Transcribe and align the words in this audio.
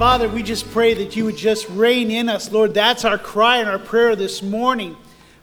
Father, 0.00 0.30
we 0.30 0.42
just 0.42 0.70
pray 0.70 0.94
that 0.94 1.14
you 1.14 1.26
would 1.26 1.36
just 1.36 1.68
reign 1.68 2.10
in 2.10 2.30
us, 2.30 2.50
Lord. 2.50 2.72
That's 2.72 3.04
our 3.04 3.18
cry 3.18 3.58
and 3.58 3.68
our 3.68 3.78
prayer 3.78 4.16
this 4.16 4.42
morning. 4.42 4.96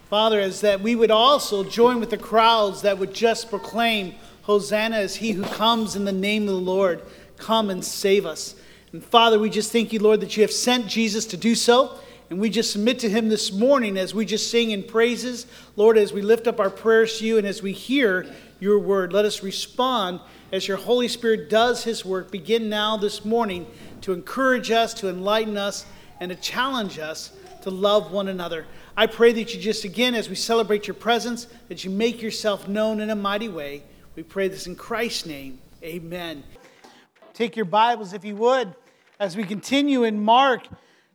Father, 0.10 0.40
is 0.40 0.62
that 0.62 0.82
we 0.82 0.96
would 0.96 1.12
also 1.12 1.64
join 1.64 2.00
with 2.00 2.10
the 2.10 2.18
crowds 2.18 2.82
that 2.82 2.98
would 2.98 3.14
just 3.14 3.52
proclaim, 3.52 4.16
Hosanna 4.42 4.98
is 4.98 5.18
he 5.18 5.34
who 5.34 5.44
comes 5.44 5.96
in 5.96 6.06
the 6.06 6.12
name 6.12 6.48
of 6.48 6.56
the 6.56 6.60
Lord. 6.60 7.04
Come 7.38 7.70
and 7.70 7.86
save 7.86 8.26
us. 8.26 8.56
And 8.94 9.04
Father, 9.04 9.38
we 9.38 9.52
just 9.52 9.72
thank 9.72 9.94
you, 9.94 10.00
Lord, 10.00 10.22
that 10.22 10.36
you 10.36 10.42
have 10.42 10.52
sent 10.52 10.88
Jesus 10.88 11.28
to 11.28 11.38
do 11.38 11.54
so. 11.54 12.00
And 12.32 12.40
we 12.40 12.50
just 12.50 12.72
submit 12.72 12.98
to 13.02 13.10
him 13.10 13.30
this 13.30 13.52
morning 13.52 13.96
as 13.96 14.16
we 14.16 14.26
just 14.26 14.50
sing 14.50 14.72
in 14.72 14.82
praises. 14.82 15.46
Lord, 15.76 16.00
as 16.00 16.12
we 16.12 16.24
lift 16.24 16.48
up 16.48 16.60
our 16.60 16.72
prayers 16.72 17.20
to 17.20 17.28
you 17.28 17.38
and 17.38 17.46
as 17.46 17.62
we 17.62 17.74
hear 17.74 18.26
your 18.60 18.80
word, 18.80 19.14
let 19.14 19.24
us 19.24 19.44
respond 19.44 20.20
as 20.52 20.68
your 20.68 20.78
Holy 20.78 21.08
Spirit 21.08 21.48
does 21.48 21.84
his 21.84 22.04
work. 22.04 22.32
Begin 22.32 22.70
now 22.70 22.98
this 22.98 23.24
morning 23.24 23.68
to 24.02 24.14
encourage 24.14 24.72
us, 24.72 24.94
to 24.96 25.10
enlighten 25.10 25.58
us, 25.58 25.86
and 26.20 26.30
to 26.30 26.36
challenge 26.36 27.00
us 27.00 27.32
to 27.62 27.70
love 27.70 28.12
one 28.12 28.28
another. 28.28 28.66
I 28.96 29.08
pray 29.08 29.34
that 29.34 29.54
you 29.54 29.60
just 29.60 29.84
again, 29.84 30.16
as 30.16 30.30
we 30.30 30.36
celebrate 30.36 30.88
your 30.88 30.94
presence, 30.94 31.48
that 31.68 31.84
you 31.84 31.90
make 31.90 32.22
yourself 32.22 32.68
known 32.68 33.02
in 33.02 33.10
a 33.10 33.16
mighty 33.16 33.50
way. 33.50 33.84
We 34.16 34.24
pray 34.24 34.48
this 34.48 34.68
in 34.68 34.76
Christ's 34.76 35.26
name. 35.26 35.60
Amen. 35.84 36.44
Take 37.34 37.56
your 37.56 37.66
Bibles, 37.66 38.14
if 38.14 38.26
you 38.26 38.36
would, 38.38 38.74
as 39.20 39.36
we 39.36 39.44
continue 39.44 40.04
in 40.04 40.20
Mark 40.20 40.68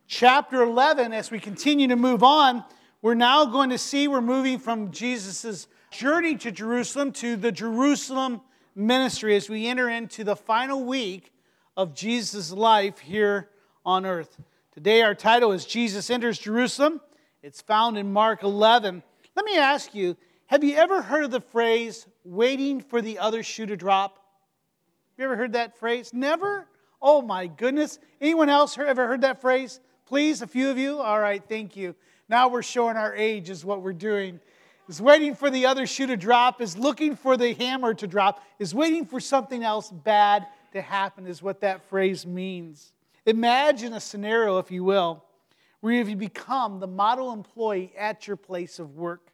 chapter 0.07 0.63
11, 0.63 1.13
as 1.13 1.31
we 1.31 1.41
continue 1.41 1.89
to 1.89 1.97
move 1.97 2.23
on. 2.23 2.65
We're 3.01 3.15
now 3.15 3.45
going 3.47 3.71
to 3.71 3.79
see 3.79 4.07
we're 4.07 4.21
moving 4.21 4.59
from 4.59 4.93
Jesus' 4.93 5.67
journey 5.91 6.37
to 6.37 6.53
Jerusalem 6.53 7.13
to 7.13 7.37
the 7.37 7.51
Jerusalem 7.51 8.43
ministry 8.75 9.35
as 9.37 9.49
we 9.49 9.67
enter 9.67 9.89
into 9.89 10.23
the 10.23 10.37
final 10.37 10.85
week 10.85 11.33
of 11.77 11.95
Jesus' 11.95 12.53
life 12.53 12.99
here 12.99 13.49
on 13.85 14.05
earth. 14.05 14.39
Today, 14.73 15.03
our 15.03 15.15
title 15.15 15.53
is 15.53 15.65
Jesus 15.65 16.11
Enters 16.11 16.39
Jerusalem. 16.39 17.01
It's 17.43 17.63
found 17.63 17.97
in 17.97 18.13
Mark 18.13 18.43
11. 18.43 19.03
Let 19.35 19.45
me 19.45 19.57
ask 19.57 19.95
you 19.95 20.17
have 20.47 20.63
you 20.63 20.77
ever 20.77 21.01
heard 21.01 21.25
of 21.25 21.31
the 21.31 21.41
phrase, 21.41 22.07
waiting 22.25 22.81
for 22.81 23.01
the 23.01 23.19
other 23.19 23.43
shoe 23.43 23.65
to 23.65 23.77
drop? 23.77 24.17
Have 24.17 25.19
you 25.19 25.25
ever 25.25 25.37
heard 25.37 25.55
that 25.55 25.79
phrase? 25.79 26.13
Never? 26.13 26.69
Oh 27.01 27.23
my 27.23 27.47
goodness. 27.47 27.99
Anyone 28.21 28.51
else 28.51 28.77
ever 28.77 29.07
heard 29.07 29.23
that 29.23 29.41
phrase? 29.41 29.81
Please, 30.05 30.43
a 30.43 30.47
few 30.47 30.69
of 30.69 30.77
you? 30.77 30.99
All 30.99 31.19
right, 31.19 31.43
thank 31.49 31.75
you. 31.75 31.95
Now 32.29 32.49
we're 32.49 32.63
showing 32.63 32.99
our 32.99 33.15
age, 33.15 33.49
is 33.49 33.65
what 33.65 33.81
we're 33.81 33.95
doing. 33.95 34.41
Is 34.89 35.01
waiting 35.01 35.35
for 35.35 35.49
the 35.49 35.65
other 35.65 35.87
shoe 35.87 36.07
to 36.07 36.19
drop, 36.19 36.61
is 36.61 36.77
looking 36.77 37.17
for 37.17 37.39
the 37.39 37.55
hammer 37.55 37.95
to 37.95 38.07
drop, 38.07 38.43
is 38.59 38.75
waiting 38.75 39.07
for 39.07 39.21
something 39.21 39.65
else 39.65 39.91
bad 39.91 40.47
to 40.73 40.83
happen, 40.83 41.27
is 41.27 41.43
what 41.43 41.61
that 41.61 41.89
phrase 41.89 42.27
means. 42.27 42.93
Imagine 43.27 43.93
a 43.93 44.01
scenario, 44.01 44.59
if 44.59 44.71
you 44.71 44.85
will, 44.85 45.25
where 45.81 45.93
you 45.93 46.17
become 46.17 46.81
the 46.81 46.87
model 46.87 47.33
employee 47.33 47.93
at 47.99 48.27
your 48.27 48.37
place 48.37 48.79
of 48.79 48.97
work. 48.97 49.33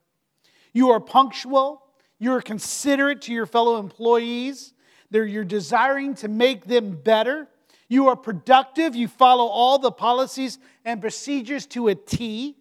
You 0.73 0.91
are 0.91 1.01
punctual, 1.01 1.83
you 2.19 2.33
are 2.33 2.43
considerate 2.43 3.23
to 3.23 3.33
your 3.33 3.47
fellow 3.47 3.79
employees, 3.79 4.73
you're 5.11 5.45
desiring 5.45 6.15
to 6.17 6.29
make 6.29 6.67
them 6.67 7.01
better. 7.03 7.49
You 7.89 8.09
are 8.09 8.17
productive. 8.17 8.95
You 8.95 9.09
follow 9.09 9.47
all 9.47 9.79
the 9.79 9.91
policies 9.91 10.59
and 10.85 11.01
procedures 11.01 11.67
to 11.69 11.89
a 11.89 11.95
T. 11.95 12.57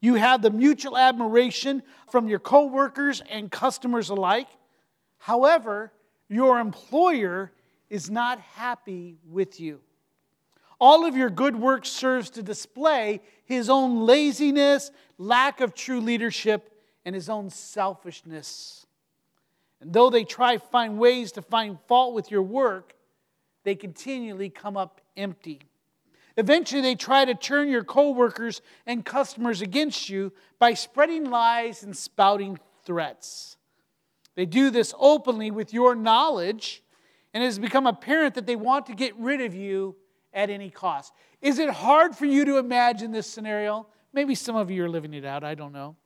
You 0.00 0.16
have 0.16 0.42
the 0.42 0.50
mutual 0.50 0.98
admiration 0.98 1.82
from 2.10 2.28
your 2.28 2.40
coworkers 2.40 3.22
and 3.30 3.50
customers 3.50 4.10
alike. 4.10 4.48
However, 5.18 5.92
your 6.28 6.58
employer 6.58 7.52
is 7.94 8.10
not 8.10 8.40
happy 8.40 9.18
with 9.24 9.60
you. 9.60 9.78
All 10.80 11.06
of 11.06 11.16
your 11.16 11.30
good 11.30 11.54
work 11.54 11.86
serves 11.86 12.28
to 12.30 12.42
display 12.42 13.20
his 13.44 13.70
own 13.70 14.04
laziness, 14.04 14.90
lack 15.16 15.60
of 15.60 15.76
true 15.76 16.00
leadership, 16.00 16.72
and 17.04 17.14
his 17.14 17.28
own 17.28 17.50
selfishness. 17.50 18.84
And 19.80 19.92
though 19.92 20.10
they 20.10 20.24
try 20.24 20.56
to 20.56 20.58
find 20.58 20.98
ways 20.98 21.30
to 21.32 21.42
find 21.42 21.78
fault 21.86 22.14
with 22.14 22.32
your 22.32 22.42
work, 22.42 22.94
they 23.62 23.76
continually 23.76 24.50
come 24.50 24.76
up 24.76 25.00
empty. 25.16 25.60
Eventually, 26.36 26.80
they 26.80 26.96
try 26.96 27.24
to 27.24 27.34
turn 27.36 27.68
your 27.68 27.84
coworkers 27.84 28.60
and 28.86 29.04
customers 29.04 29.62
against 29.62 30.08
you 30.08 30.32
by 30.58 30.74
spreading 30.74 31.30
lies 31.30 31.84
and 31.84 31.96
spouting 31.96 32.58
threats. 32.84 33.56
They 34.34 34.46
do 34.46 34.70
this 34.70 34.92
openly 34.98 35.52
with 35.52 35.72
your 35.72 35.94
knowledge, 35.94 36.82
and 37.34 37.42
it 37.42 37.46
has 37.46 37.58
become 37.58 37.86
apparent 37.86 38.34
that 38.34 38.46
they 38.46 38.56
want 38.56 38.86
to 38.86 38.94
get 38.94 39.14
rid 39.16 39.40
of 39.40 39.54
you 39.54 39.96
at 40.32 40.50
any 40.50 40.70
cost. 40.70 41.12
Is 41.42 41.58
it 41.58 41.68
hard 41.68 42.16
for 42.16 42.24
you 42.24 42.44
to 42.44 42.58
imagine 42.58 43.10
this 43.10 43.26
scenario? 43.26 43.86
Maybe 44.12 44.36
some 44.36 44.56
of 44.56 44.70
you 44.70 44.84
are 44.84 44.88
living 44.88 45.12
it 45.12 45.24
out, 45.24 45.42
I 45.42 45.56
don't 45.56 45.72
know. 45.72 45.96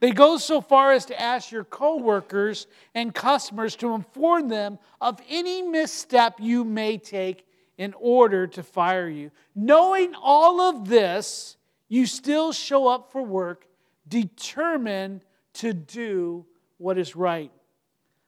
They 0.00 0.10
go 0.10 0.38
so 0.38 0.60
far 0.60 0.92
as 0.92 1.06
to 1.06 1.20
ask 1.20 1.52
your 1.52 1.64
coworkers 1.64 2.66
and 2.94 3.14
customers 3.14 3.76
to 3.76 3.94
inform 3.94 4.48
them 4.48 4.78
of 5.00 5.20
any 5.28 5.62
misstep 5.62 6.40
you 6.40 6.64
may 6.64 6.98
take 6.98 7.46
in 7.78 7.94
order 7.98 8.46
to 8.48 8.62
fire 8.62 9.08
you. 9.08 9.30
Knowing 9.54 10.14
all 10.20 10.60
of 10.60 10.88
this, 10.88 11.56
you 11.88 12.06
still 12.06 12.52
show 12.52 12.88
up 12.88 13.12
for 13.12 13.22
work 13.22 13.66
determined 14.08 15.24
to 15.54 15.72
do 15.72 16.44
what 16.78 16.98
is 16.98 17.14
right. 17.14 17.52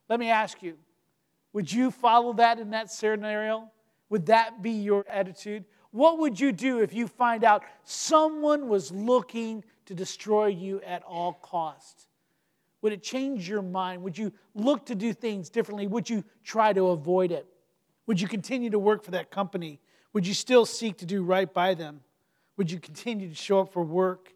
Let 0.09 0.21
me 0.21 0.31
ask 0.31 0.63
you 0.63 0.79
would 1.57 1.73
you 1.73 1.91
follow 1.91 2.35
that 2.35 2.59
in 2.59 2.69
that 2.73 2.91
scenario? 2.91 3.71
Would 4.11 4.27
that 4.27 4.61
be 4.61 4.73
your 4.73 5.07
attitude? 5.09 5.65
What 5.91 6.19
would 6.19 6.39
you 6.39 6.53
do 6.53 6.81
if 6.81 6.93
you 6.93 7.09
find 7.09 7.45
out 7.45 7.63
someone 7.83 8.69
was 8.69 8.93
looking 8.93 9.65
to 9.87 9.95
destroy 9.95 10.49
you 10.49 10.83
at 10.83 11.03
all 11.05 11.33
costs? 11.33 12.09
Would 12.83 12.93
it 12.93 13.03
change 13.03 13.49
your 13.49 13.63
mind? 13.63 14.03
Would 14.03 14.19
you 14.19 14.35
look 14.55 14.85
to 14.85 14.95
do 14.95 15.15
things 15.15 15.49
differently? 15.49 15.87
Would 15.87 16.11
you 16.11 16.25
try 16.45 16.75
to 16.75 16.89
avoid 16.89 17.33
it? 17.33 17.47
Would 18.07 18.21
you 18.21 18.29
continue 18.29 18.69
to 18.69 18.79
work 18.79 19.03
for 19.03 19.13
that 19.13 19.31
company? 19.31 19.81
Would 20.13 20.27
you 20.27 20.35
still 20.35 20.67
seek 20.67 20.99
to 20.99 21.07
do 21.07 21.23
right 21.23 21.51
by 21.51 21.73
them? 21.73 22.03
Would 22.59 22.71
you 22.71 22.79
continue 22.79 23.31
to 23.31 23.35
show 23.35 23.61
up 23.61 23.73
for 23.73 23.83
work? 23.83 24.35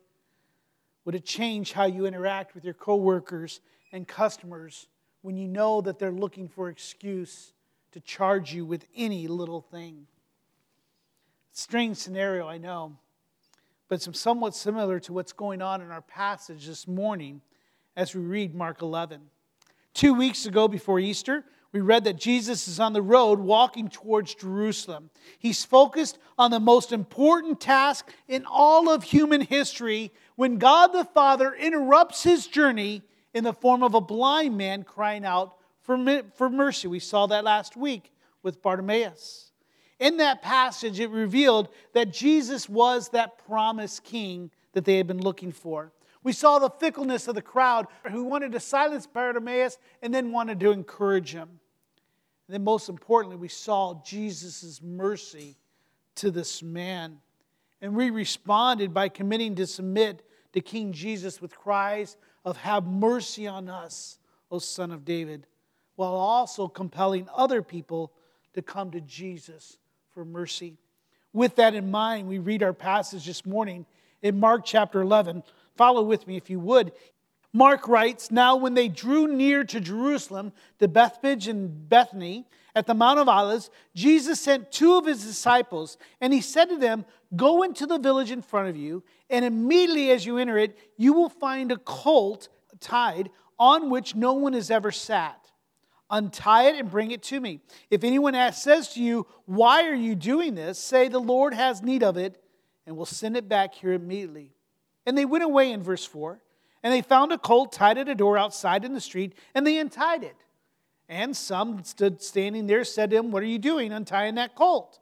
Would 1.04 1.14
it 1.14 1.26
change 1.26 1.72
how 1.72 1.84
you 1.84 2.06
interact 2.06 2.54
with 2.54 2.64
your 2.64 2.72
coworkers 2.72 3.60
and 3.92 4.09
customers 4.09 4.86
when 5.22 5.36
you 5.36 5.48
know 5.48 5.81
that 5.81 5.98
they're 5.98 6.10
looking 6.10 6.48
for 6.48 6.69
excuse 6.69 7.53
to 7.92 8.00
charge 8.00 8.53
you 8.53 8.64
with 8.64 8.86
any 8.97 9.26
little 9.28 9.60
thing? 9.60 10.06
Strange 11.53 11.97
scenario, 11.97 12.48
I 12.48 12.58
know, 12.58 12.97
but 13.88 14.06
it's 14.06 14.20
somewhat 14.20 14.54
similar 14.54 15.00
to 15.00 15.12
what's 15.12 15.32
going 15.32 15.60
on 15.60 15.82
in 15.82 15.91
our 15.91 16.03
passage 16.03 16.66
this 16.66 16.86
morning 16.86 17.41
as 17.97 18.14
we 18.14 18.22
read 18.22 18.54
Mark 18.54 18.82
11. 18.82 19.20
Two 19.92 20.14
weeks 20.14 20.47
ago, 20.47 20.69
before 20.69 21.00
Easter, 21.00 21.44
we 21.72 21.80
read 21.80 22.04
that 22.04 22.16
Jesus 22.16 22.66
is 22.66 22.80
on 22.80 22.92
the 22.92 23.03
road 23.03 23.39
walking 23.39 23.89
towards 23.89 24.34
Jerusalem. 24.34 25.10
He's 25.39 25.65
focused 25.65 26.18
on 26.39 26.50
the 26.50 26.59
most 26.59 26.92
important 26.92 27.60
task 27.60 28.12
in 28.27 28.44
all 28.44 28.91
of 28.91 29.04
human 29.04 29.41
history 29.41 30.12
when 30.34 30.59
God 30.59 30.89
the 30.89 31.04
Father 31.04 31.54
interrupts 31.54 32.22
his 32.22 32.47
journey 32.47 33.03
in 33.34 33.44
the 33.44 33.53
form 33.53 33.82
of 33.82 33.94
a 33.94 34.00
blind 34.00 34.56
man 34.56 34.82
crying 34.82 35.24
out 35.24 35.56
for, 35.82 36.22
for 36.34 36.50
mercy. 36.50 36.88
We 36.88 36.98
saw 36.98 37.27
that 37.27 37.44
last 37.44 37.77
week 37.77 38.12
with 38.42 38.62
Bartimaeus. 38.62 39.53
In 39.98 40.16
that 40.16 40.42
passage, 40.42 40.98
it 40.98 41.10
revealed 41.10 41.68
that 41.92 42.12
Jesus 42.12 42.68
was 42.68 43.10
that 43.10 43.44
promised 43.47 44.03
king 44.03 44.50
that 44.72 44.84
they 44.84 44.97
had 44.97 45.06
been 45.06 45.21
looking 45.21 45.53
for. 45.53 45.92
We 46.22 46.32
saw 46.32 46.59
the 46.59 46.71
fickleness 46.71 47.28
of 47.28 47.34
the 47.34 47.42
crowd 47.42 47.86
who 48.10 48.24
wanted 48.24 48.53
to 48.53 48.60
silence 48.60 49.06
Bartimaeus 49.06 49.78
and 50.03 50.12
then 50.12 50.32
wanted 50.32 50.60
to 50.60 50.71
encourage 50.71 51.32
him. 51.32 51.48
And 52.47 52.54
then, 52.54 52.65
most 52.65 52.88
importantly, 52.88 53.36
we 53.36 53.48
saw 53.48 54.03
Jesus' 54.04 54.80
mercy 54.82 55.56
to 56.16 56.30
this 56.30 56.62
man. 56.62 57.18
And 57.80 57.94
we 57.94 58.10
responded 58.10 58.92
by 58.92 59.09
committing 59.09 59.54
to 59.56 59.66
submit 59.66 60.22
to 60.53 60.60
King 60.60 60.92
Jesus 60.92 61.41
with 61.41 61.56
cries 61.56 62.16
of, 62.45 62.57
Have 62.59 62.87
mercy 62.87 63.47
on 63.47 63.69
us, 63.69 64.19
O 64.51 64.59
Son 64.59 64.91
of 64.91 65.04
David, 65.04 65.47
while 65.97 66.15
also 66.15 66.69
compelling 66.69 67.28
other 67.34 67.63
people 67.63 68.13
to 68.54 68.63
come 68.63 68.91
to 68.91 69.01
Jesus 69.01 69.78
for 70.15 70.25
mercy. 70.25 70.77
With 71.33 71.57
that 71.57 71.75
in 71.75 71.91
mind, 71.91 72.28
we 72.28 72.39
read 72.39 72.63
our 72.63 72.72
passage 72.72 73.27
this 73.27 73.47
morning 73.47 73.87
in 74.22 74.41
Mark 74.41 74.63
chapter 74.65 75.01
11. 75.01 75.42
Follow 75.77 76.03
with 76.03 76.27
me 76.27 76.37
if 76.37 76.51
you 76.51 76.59
would. 76.60 76.92
Mark 77.52 77.88
writes 77.88 78.30
Now, 78.30 78.56
when 78.56 78.74
they 78.74 78.88
drew 78.88 79.26
near 79.26 79.64
to 79.64 79.80
Jerusalem, 79.80 80.52
to 80.78 80.88
Bethphage 80.88 81.48
and 81.48 81.88
Bethany, 81.88 82.47
at 82.74 82.86
the 82.86 82.94
Mount 82.94 83.18
of 83.18 83.28
Olives, 83.28 83.70
Jesus 83.94 84.41
sent 84.41 84.70
two 84.70 84.97
of 84.97 85.06
his 85.06 85.24
disciples, 85.24 85.98
and 86.20 86.32
he 86.32 86.41
said 86.41 86.68
to 86.68 86.76
them, 86.76 87.04
Go 87.34 87.62
into 87.62 87.86
the 87.86 87.98
village 87.98 88.30
in 88.30 88.42
front 88.42 88.68
of 88.68 88.76
you, 88.76 89.02
and 89.28 89.44
immediately 89.44 90.10
as 90.10 90.24
you 90.24 90.38
enter 90.38 90.58
it, 90.58 90.78
you 90.97 91.12
will 91.12 91.28
find 91.28 91.72
a 91.72 91.78
colt 91.78 92.48
tied 92.78 93.30
on 93.58 93.91
which 93.91 94.14
no 94.14 94.34
one 94.34 94.53
has 94.53 94.70
ever 94.70 94.91
sat. 94.91 95.36
Untie 96.08 96.68
it 96.68 96.76
and 96.76 96.91
bring 96.91 97.12
it 97.12 97.22
to 97.24 97.41
me. 97.41 97.60
If 97.88 98.03
anyone 98.03 98.34
asks, 98.34 98.62
says 98.62 98.94
to 98.94 99.03
you, 99.03 99.26
Why 99.46 99.84
are 99.88 99.94
you 99.94 100.14
doing 100.14 100.54
this? 100.54 100.78
say, 100.78 101.08
The 101.08 101.20
Lord 101.20 101.54
has 101.54 101.82
need 101.82 102.03
of 102.03 102.16
it, 102.16 102.42
and 102.86 102.96
will 102.96 103.06
send 103.06 103.36
it 103.36 103.48
back 103.48 103.74
here 103.74 103.92
immediately. 103.92 104.53
And 105.06 105.16
they 105.16 105.24
went 105.24 105.44
away 105.44 105.72
in 105.72 105.82
verse 105.82 106.04
4, 106.04 106.41
and 106.82 106.92
they 106.92 107.03
found 107.03 107.32
a 107.32 107.38
colt 107.38 107.72
tied 107.72 107.98
at 107.98 108.09
a 108.09 108.15
door 108.15 108.38
outside 108.38 108.84
in 108.84 108.94
the 108.94 109.00
street, 109.00 109.34
and 109.54 109.66
they 109.66 109.78
untied 109.78 110.24
it. 110.24 110.36
And 111.09 111.36
some 111.36 111.82
stood 111.84 112.22
standing 112.22 112.66
there, 112.66 112.84
said 112.84 113.10
to 113.10 113.16
him, 113.16 113.30
What 113.30 113.42
are 113.42 113.47
you 113.47 113.59
doing 113.59 113.92
untying 113.92 114.36
that 114.36 114.54
colt? 114.54 115.00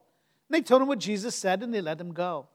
And 0.49 0.57
they 0.57 0.63
told 0.63 0.83
him 0.83 0.89
what 0.89 0.99
Jesus 0.99 1.35
said, 1.35 1.63
and 1.63 1.73
they 1.73 1.81
let 1.81 2.01
him 2.01 2.13
go. 2.13 2.49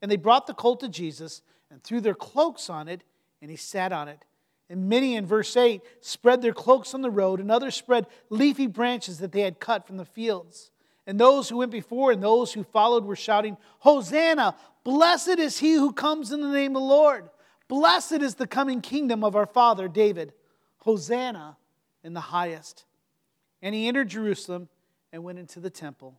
And 0.00 0.10
they 0.10 0.16
brought 0.16 0.46
the 0.46 0.54
colt 0.54 0.80
to 0.80 0.88
Jesus 0.88 1.42
and 1.70 1.82
threw 1.82 2.00
their 2.00 2.14
cloaks 2.14 2.70
on 2.70 2.88
it, 2.88 3.02
and 3.40 3.50
he 3.50 3.56
sat 3.56 3.92
on 3.92 4.08
it. 4.08 4.24
And 4.70 4.88
many 4.88 5.16
in 5.16 5.26
verse 5.26 5.56
8 5.56 5.82
spread 6.00 6.40
their 6.40 6.52
cloaks 6.52 6.94
on 6.94 7.02
the 7.02 7.10
road, 7.10 7.40
and 7.40 7.50
others 7.50 7.74
spread 7.74 8.06
leafy 8.30 8.66
branches 8.66 9.18
that 9.18 9.32
they 9.32 9.42
had 9.42 9.60
cut 9.60 9.86
from 9.86 9.96
the 9.96 10.04
fields. 10.04 10.70
And 11.06 11.18
those 11.18 11.48
who 11.48 11.58
went 11.58 11.72
before 11.72 12.12
and 12.12 12.22
those 12.22 12.52
who 12.52 12.62
followed 12.62 13.04
were 13.04 13.16
shouting, 13.16 13.56
Hosanna! 13.80 14.54
Blessed 14.84 15.38
is 15.38 15.58
he 15.58 15.74
who 15.74 15.92
comes 15.92 16.32
in 16.32 16.40
the 16.40 16.48
name 16.48 16.76
of 16.76 16.82
the 16.82 16.88
Lord. 16.88 17.28
Blessed 17.68 18.20
is 18.22 18.34
the 18.34 18.46
coming 18.46 18.80
kingdom 18.80 19.24
of 19.24 19.36
our 19.36 19.46
father 19.46 19.88
David. 19.88 20.32
Hosanna 20.78 21.56
in 22.02 22.12
the 22.12 22.20
highest. 22.20 22.84
And 23.60 23.74
he 23.74 23.86
entered 23.86 24.08
Jerusalem 24.08 24.68
and 25.12 25.22
went 25.22 25.38
into 25.38 25.60
the 25.60 25.70
temple. 25.70 26.18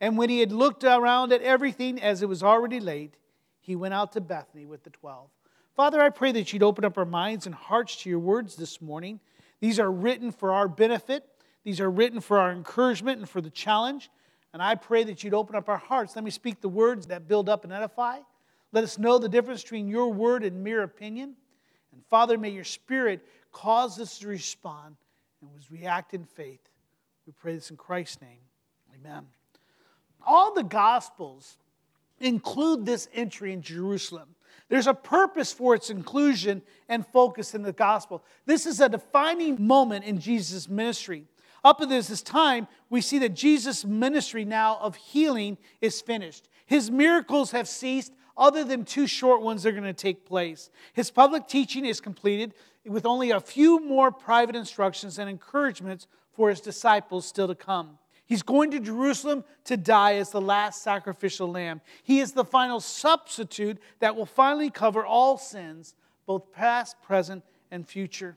And 0.00 0.16
when 0.16 0.28
he 0.28 0.40
had 0.40 0.52
looked 0.52 0.84
around 0.84 1.32
at 1.32 1.42
everything 1.42 2.00
as 2.00 2.22
it 2.22 2.28
was 2.28 2.42
already 2.42 2.80
late, 2.80 3.14
he 3.60 3.74
went 3.74 3.94
out 3.94 4.12
to 4.12 4.20
Bethany 4.20 4.66
with 4.66 4.84
the 4.84 4.90
twelve. 4.90 5.30
Father, 5.74 6.00
I 6.00 6.10
pray 6.10 6.30
that 6.32 6.52
you'd 6.52 6.62
open 6.62 6.84
up 6.84 6.96
our 6.96 7.04
minds 7.04 7.46
and 7.46 7.54
hearts 7.54 7.96
to 8.02 8.10
your 8.10 8.18
words 8.18 8.54
this 8.54 8.80
morning. 8.80 9.18
These 9.60 9.80
are 9.80 9.90
written 9.90 10.30
for 10.30 10.52
our 10.52 10.68
benefit, 10.68 11.24
these 11.64 11.80
are 11.80 11.90
written 11.90 12.20
for 12.20 12.38
our 12.38 12.52
encouragement 12.52 13.18
and 13.18 13.28
for 13.28 13.40
the 13.40 13.50
challenge. 13.50 14.10
And 14.52 14.62
I 14.62 14.76
pray 14.76 15.02
that 15.04 15.24
you'd 15.24 15.34
open 15.34 15.56
up 15.56 15.68
our 15.68 15.78
hearts. 15.78 16.14
Let 16.14 16.24
me 16.24 16.30
speak 16.30 16.60
the 16.60 16.68
words 16.68 17.08
that 17.08 17.26
build 17.26 17.48
up 17.48 17.64
and 17.64 17.72
edify. 17.72 18.18
Let 18.74 18.82
us 18.82 18.98
know 18.98 19.18
the 19.18 19.28
difference 19.28 19.62
between 19.62 19.86
your 19.86 20.12
word 20.12 20.42
and 20.42 20.64
mere 20.64 20.82
opinion. 20.82 21.36
And 21.92 22.04
Father, 22.10 22.36
may 22.36 22.50
your 22.50 22.64
spirit 22.64 23.24
cause 23.52 24.00
us 24.00 24.18
to 24.18 24.26
respond 24.26 24.96
and 25.40 25.50
react 25.70 26.12
in 26.12 26.24
faith. 26.24 26.60
We 27.24 27.32
pray 27.32 27.54
this 27.54 27.70
in 27.70 27.76
Christ's 27.76 28.20
name. 28.20 28.40
Amen. 28.98 29.26
All 30.26 30.52
the 30.52 30.64
Gospels 30.64 31.56
include 32.18 32.84
this 32.84 33.08
entry 33.14 33.52
in 33.52 33.62
Jerusalem. 33.62 34.34
There's 34.68 34.88
a 34.88 34.94
purpose 34.94 35.52
for 35.52 35.76
its 35.76 35.88
inclusion 35.88 36.60
and 36.88 37.06
focus 37.06 37.54
in 37.54 37.62
the 37.62 37.72
gospel. 37.72 38.24
This 38.44 38.66
is 38.66 38.80
a 38.80 38.88
defining 38.88 39.64
moment 39.64 40.04
in 40.04 40.18
Jesus' 40.18 40.68
ministry. 40.68 41.26
Up 41.62 41.78
to 41.78 41.86
this 41.86 42.22
time, 42.22 42.66
we 42.90 43.00
see 43.00 43.20
that 43.20 43.34
Jesus' 43.34 43.84
ministry 43.84 44.44
now 44.44 44.78
of 44.80 44.96
healing 44.96 45.58
is 45.80 46.00
finished. 46.00 46.48
His 46.66 46.90
miracles 46.90 47.52
have 47.52 47.68
ceased, 47.68 48.12
other 48.36 48.64
than 48.64 48.84
two 48.84 49.06
short 49.06 49.42
ones 49.42 49.62
that 49.62 49.70
are 49.70 49.72
going 49.72 49.84
to 49.84 49.92
take 49.92 50.24
place. 50.24 50.70
His 50.92 51.10
public 51.10 51.46
teaching 51.48 51.84
is 51.84 52.00
completed 52.00 52.54
with 52.84 53.06
only 53.06 53.30
a 53.30 53.40
few 53.40 53.80
more 53.80 54.10
private 54.10 54.56
instructions 54.56 55.18
and 55.18 55.30
encouragements 55.30 56.06
for 56.32 56.50
his 56.50 56.60
disciples 56.60 57.26
still 57.26 57.48
to 57.48 57.54
come. 57.54 57.98
He's 58.26 58.42
going 58.42 58.70
to 58.70 58.80
Jerusalem 58.80 59.44
to 59.64 59.76
die 59.76 60.14
as 60.14 60.30
the 60.30 60.40
last 60.40 60.82
sacrificial 60.82 61.50
lamb. 61.50 61.80
He 62.02 62.20
is 62.20 62.32
the 62.32 62.44
final 62.44 62.80
substitute 62.80 63.78
that 64.00 64.16
will 64.16 64.26
finally 64.26 64.70
cover 64.70 65.04
all 65.04 65.36
sins, 65.36 65.94
both 66.26 66.50
past, 66.52 67.00
present, 67.02 67.44
and 67.70 67.86
future. 67.86 68.36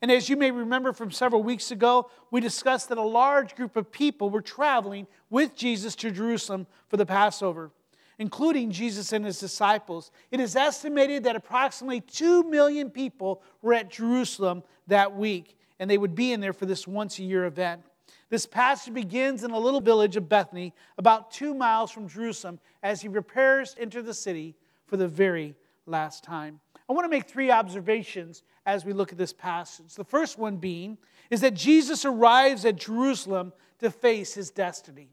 And 0.00 0.10
as 0.10 0.28
you 0.28 0.36
may 0.36 0.50
remember 0.50 0.92
from 0.92 1.10
several 1.10 1.42
weeks 1.42 1.70
ago, 1.70 2.10
we 2.30 2.40
discussed 2.40 2.88
that 2.88 2.98
a 2.98 3.02
large 3.02 3.56
group 3.56 3.76
of 3.76 3.90
people 3.90 4.30
were 4.30 4.42
traveling 4.42 5.06
with 5.30 5.56
Jesus 5.56 5.94
to 5.96 6.10
Jerusalem 6.10 6.66
for 6.88 6.96
the 6.96 7.06
Passover, 7.06 7.70
including 8.18 8.70
Jesus 8.70 9.12
and 9.12 9.24
his 9.24 9.38
disciples. 9.38 10.10
It 10.30 10.40
is 10.40 10.56
estimated 10.56 11.24
that 11.24 11.36
approximately 11.36 12.00
2 12.00 12.44
million 12.44 12.90
people 12.90 13.42
were 13.62 13.74
at 13.74 13.90
Jerusalem 13.90 14.62
that 14.86 15.14
week 15.16 15.56
and 15.78 15.90
they 15.90 15.98
would 15.98 16.14
be 16.14 16.32
in 16.32 16.40
there 16.40 16.52
for 16.52 16.66
this 16.66 16.86
once 16.86 17.18
a 17.18 17.22
year 17.22 17.44
event. 17.44 17.82
This 18.30 18.46
passage 18.46 18.92
begins 18.92 19.44
in 19.44 19.52
a 19.52 19.58
little 19.58 19.80
village 19.80 20.16
of 20.16 20.28
Bethany, 20.28 20.74
about 20.98 21.30
two 21.30 21.54
miles 21.54 21.90
from 21.90 22.08
Jerusalem, 22.08 22.58
as 22.82 23.00
he 23.00 23.08
prepares 23.08 23.74
to 23.74 23.80
enter 23.80 24.02
the 24.02 24.12
city 24.12 24.54
for 24.86 24.96
the 24.96 25.08
very 25.08 25.54
last 25.86 26.24
time. 26.24 26.60
I 26.88 26.92
want 26.92 27.04
to 27.04 27.10
make 27.10 27.26
three 27.26 27.50
observations 27.50 28.42
as 28.66 28.84
we 28.84 28.92
look 28.92 29.12
at 29.12 29.18
this 29.18 29.32
passage. 29.32 29.94
The 29.94 30.04
first 30.04 30.38
one 30.38 30.56
being 30.56 30.98
is 31.30 31.40
that 31.42 31.54
Jesus 31.54 32.04
arrives 32.04 32.64
at 32.64 32.76
Jerusalem 32.76 33.52
to 33.78 33.90
face 33.90 34.34
his 34.34 34.50
destiny. 34.50 35.10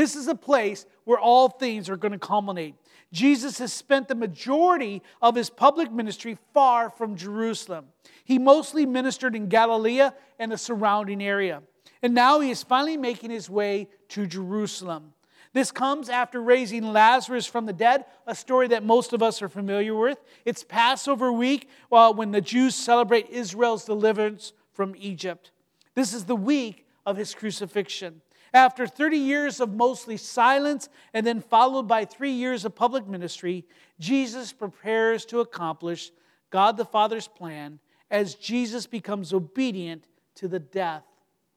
This 0.00 0.16
is 0.16 0.28
a 0.28 0.34
place 0.34 0.86
where 1.04 1.18
all 1.18 1.50
things 1.50 1.90
are 1.90 1.96
going 1.98 2.12
to 2.12 2.18
culminate. 2.18 2.74
Jesus 3.12 3.58
has 3.58 3.70
spent 3.70 4.08
the 4.08 4.14
majority 4.14 5.02
of 5.20 5.34
his 5.34 5.50
public 5.50 5.92
ministry 5.92 6.38
far 6.54 6.88
from 6.88 7.16
Jerusalem. 7.16 7.84
He 8.24 8.38
mostly 8.38 8.86
ministered 8.86 9.36
in 9.36 9.48
Galilee 9.48 10.00
and 10.38 10.50
the 10.50 10.56
surrounding 10.56 11.22
area. 11.22 11.62
And 12.00 12.14
now 12.14 12.40
he 12.40 12.50
is 12.50 12.62
finally 12.62 12.96
making 12.96 13.28
his 13.28 13.50
way 13.50 13.88
to 14.08 14.26
Jerusalem. 14.26 15.12
This 15.52 15.70
comes 15.70 16.08
after 16.08 16.40
raising 16.40 16.94
Lazarus 16.94 17.44
from 17.44 17.66
the 17.66 17.74
dead, 17.74 18.06
a 18.26 18.34
story 18.34 18.68
that 18.68 18.82
most 18.82 19.12
of 19.12 19.22
us 19.22 19.42
are 19.42 19.50
familiar 19.50 19.94
with. 19.94 20.16
It's 20.46 20.64
Passover 20.64 21.30
week 21.30 21.68
uh, 21.92 22.10
when 22.10 22.30
the 22.30 22.40
Jews 22.40 22.74
celebrate 22.74 23.28
Israel's 23.28 23.84
deliverance 23.84 24.54
from 24.72 24.94
Egypt. 24.96 25.50
This 25.94 26.14
is 26.14 26.24
the 26.24 26.36
week 26.36 26.86
of 27.04 27.18
his 27.18 27.34
crucifixion. 27.34 28.22
After 28.52 28.86
30 28.86 29.16
years 29.16 29.60
of 29.60 29.74
mostly 29.74 30.16
silence 30.16 30.88
and 31.14 31.26
then 31.26 31.40
followed 31.40 31.86
by 31.86 32.04
three 32.04 32.32
years 32.32 32.64
of 32.64 32.74
public 32.74 33.06
ministry, 33.06 33.64
Jesus 33.98 34.52
prepares 34.52 35.24
to 35.26 35.40
accomplish 35.40 36.10
God 36.50 36.76
the 36.76 36.84
Father's 36.84 37.28
plan 37.28 37.78
as 38.10 38.34
Jesus 38.34 38.86
becomes 38.86 39.32
obedient 39.32 40.08
to 40.36 40.48
the 40.48 40.58
death 40.58 41.04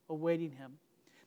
awaiting 0.10 0.52
him. 0.52 0.74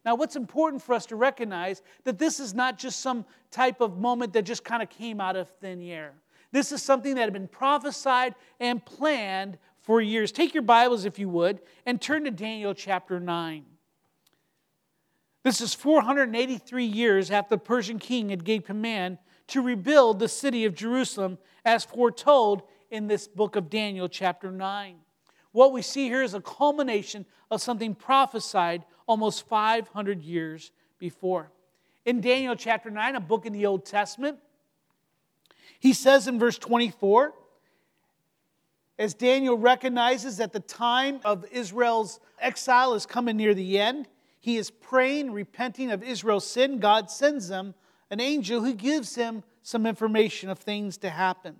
Now, 0.04 0.14
what's 0.14 0.36
important 0.36 0.82
for 0.82 0.94
us 0.94 1.06
to 1.06 1.16
recognize 1.16 1.82
that 2.04 2.18
this 2.18 2.38
is 2.38 2.54
not 2.54 2.78
just 2.78 3.00
some 3.00 3.24
type 3.50 3.80
of 3.80 3.98
moment 3.98 4.32
that 4.34 4.42
just 4.42 4.62
kind 4.62 4.82
of 4.82 4.88
came 4.88 5.20
out 5.20 5.34
of 5.34 5.50
thin 5.60 5.82
air. 5.82 6.12
This 6.52 6.70
is 6.70 6.80
something 6.80 7.16
that 7.16 7.22
had 7.22 7.32
been 7.32 7.48
prophesied 7.48 8.36
and 8.60 8.84
planned 8.84 9.58
for 9.82 10.00
years. 10.00 10.30
Take 10.30 10.54
your 10.54 10.62
Bibles, 10.62 11.04
if 11.04 11.18
you 11.18 11.28
would, 11.28 11.60
and 11.84 12.00
turn 12.00 12.22
to 12.24 12.30
Daniel 12.30 12.72
chapter 12.72 13.18
9. 13.18 13.64
This 15.46 15.60
is 15.60 15.74
483 15.74 16.84
years 16.84 17.30
after 17.30 17.50
the 17.50 17.60
Persian 17.60 18.00
king 18.00 18.30
had 18.30 18.42
gave 18.42 18.64
command 18.64 19.18
to 19.46 19.62
rebuild 19.62 20.18
the 20.18 20.26
city 20.26 20.64
of 20.64 20.74
Jerusalem 20.74 21.38
as 21.64 21.84
foretold 21.84 22.62
in 22.90 23.06
this 23.06 23.28
book 23.28 23.54
of 23.54 23.70
Daniel, 23.70 24.08
chapter 24.08 24.50
9. 24.50 24.96
What 25.52 25.72
we 25.72 25.82
see 25.82 26.08
here 26.08 26.24
is 26.24 26.34
a 26.34 26.40
culmination 26.40 27.26
of 27.48 27.62
something 27.62 27.94
prophesied 27.94 28.84
almost 29.06 29.46
500 29.46 30.20
years 30.20 30.72
before. 30.98 31.52
In 32.04 32.20
Daniel 32.20 32.56
chapter 32.56 32.90
9, 32.90 33.14
a 33.14 33.20
book 33.20 33.46
in 33.46 33.52
the 33.52 33.66
Old 33.66 33.86
Testament, 33.86 34.40
he 35.78 35.92
says 35.92 36.26
in 36.26 36.40
verse 36.40 36.58
24, 36.58 37.34
as 38.98 39.14
Daniel 39.14 39.56
recognizes 39.56 40.38
that 40.38 40.52
the 40.52 40.58
time 40.58 41.20
of 41.24 41.44
Israel's 41.52 42.18
exile 42.40 42.94
is 42.94 43.06
coming 43.06 43.36
near 43.36 43.54
the 43.54 43.78
end, 43.78 44.08
he 44.46 44.58
is 44.58 44.70
praying, 44.70 45.32
repenting 45.32 45.90
of 45.90 46.04
Israel's 46.04 46.46
sin. 46.46 46.78
God 46.78 47.10
sends 47.10 47.50
him 47.50 47.74
an 48.12 48.20
angel 48.20 48.62
who 48.62 48.74
gives 48.74 49.16
him 49.16 49.42
some 49.64 49.86
information 49.86 50.50
of 50.50 50.60
things 50.60 50.98
to 50.98 51.10
happen. 51.10 51.56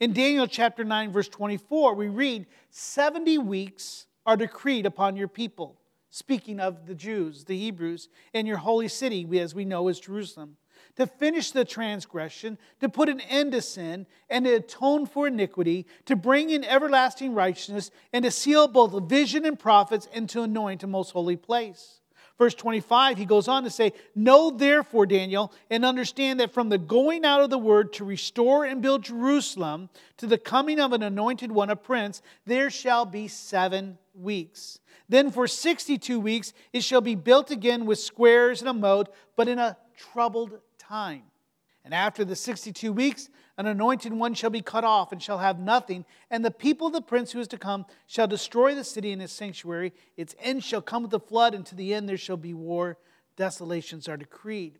In 0.00 0.12
Daniel 0.12 0.48
chapter 0.48 0.82
9, 0.82 1.12
verse 1.12 1.28
24, 1.28 1.94
we 1.94 2.08
read, 2.08 2.46
70 2.70 3.38
weeks 3.38 4.06
are 4.26 4.36
decreed 4.36 4.86
upon 4.86 5.14
your 5.14 5.28
people, 5.28 5.80
speaking 6.10 6.58
of 6.58 6.86
the 6.86 6.96
Jews, 6.96 7.44
the 7.44 7.56
Hebrews, 7.56 8.08
and 8.34 8.48
your 8.48 8.56
holy 8.56 8.88
city, 8.88 9.24
as 9.38 9.54
we 9.54 9.64
know 9.64 9.86
as 9.86 10.00
Jerusalem, 10.00 10.56
to 10.96 11.06
finish 11.06 11.52
the 11.52 11.64
transgression, 11.64 12.58
to 12.80 12.88
put 12.88 13.08
an 13.08 13.20
end 13.20 13.52
to 13.52 13.62
sin, 13.62 14.04
and 14.28 14.46
to 14.46 14.54
atone 14.56 15.06
for 15.06 15.28
iniquity, 15.28 15.86
to 16.06 16.16
bring 16.16 16.50
in 16.50 16.64
everlasting 16.64 17.34
righteousness, 17.34 17.92
and 18.12 18.24
to 18.24 18.32
seal 18.32 18.66
both 18.66 18.90
the 18.90 19.00
vision 19.00 19.46
and 19.46 19.60
prophets, 19.60 20.08
and 20.12 20.28
to 20.30 20.42
anoint 20.42 20.82
a 20.82 20.88
most 20.88 21.12
holy 21.12 21.36
place. 21.36 22.00
Verse 22.38 22.54
25, 22.54 23.16
he 23.16 23.24
goes 23.24 23.48
on 23.48 23.64
to 23.64 23.70
say, 23.70 23.92
Know 24.14 24.50
therefore, 24.50 25.06
Daniel, 25.06 25.52
and 25.70 25.84
understand 25.84 26.38
that 26.40 26.52
from 26.52 26.68
the 26.68 26.76
going 26.76 27.24
out 27.24 27.40
of 27.40 27.48
the 27.48 27.58
word 27.58 27.94
to 27.94 28.04
restore 28.04 28.64
and 28.66 28.82
build 28.82 29.04
Jerusalem 29.04 29.88
to 30.18 30.26
the 30.26 30.36
coming 30.36 30.78
of 30.78 30.92
an 30.92 31.02
anointed 31.02 31.50
one, 31.50 31.70
a 31.70 31.76
prince, 31.76 32.20
there 32.44 32.68
shall 32.68 33.06
be 33.06 33.26
seven 33.26 33.96
weeks. 34.14 34.80
Then 35.08 35.30
for 35.30 35.46
62 35.46 36.20
weeks 36.20 36.52
it 36.72 36.84
shall 36.84 37.00
be 37.00 37.14
built 37.14 37.50
again 37.50 37.86
with 37.86 37.98
squares 37.98 38.60
and 38.60 38.68
a 38.68 38.74
moat, 38.74 39.14
but 39.34 39.48
in 39.48 39.58
a 39.58 39.78
troubled 39.96 40.58
time. 40.78 41.22
And 41.84 41.94
after 41.94 42.24
the 42.24 42.36
62 42.36 42.92
weeks, 42.92 43.28
an 43.58 43.66
anointed 43.66 44.12
one 44.12 44.34
shall 44.34 44.50
be 44.50 44.60
cut 44.60 44.84
off 44.84 45.12
and 45.12 45.22
shall 45.22 45.38
have 45.38 45.58
nothing. 45.58 46.04
And 46.30 46.44
the 46.44 46.50
people 46.50 46.88
of 46.88 46.92
the 46.92 47.00
prince 47.00 47.32
who 47.32 47.40
is 47.40 47.48
to 47.48 47.58
come 47.58 47.86
shall 48.06 48.26
destroy 48.26 48.74
the 48.74 48.84
city 48.84 49.12
and 49.12 49.22
its 49.22 49.32
sanctuary. 49.32 49.94
Its 50.16 50.34
end 50.38 50.62
shall 50.62 50.82
come 50.82 51.02
with 51.02 51.10
the 51.10 51.20
flood, 51.20 51.54
and 51.54 51.64
to 51.66 51.74
the 51.74 51.94
end 51.94 52.08
there 52.08 52.18
shall 52.18 52.36
be 52.36 52.52
war. 52.52 52.98
Desolations 53.36 54.08
are 54.08 54.16
decreed. 54.16 54.78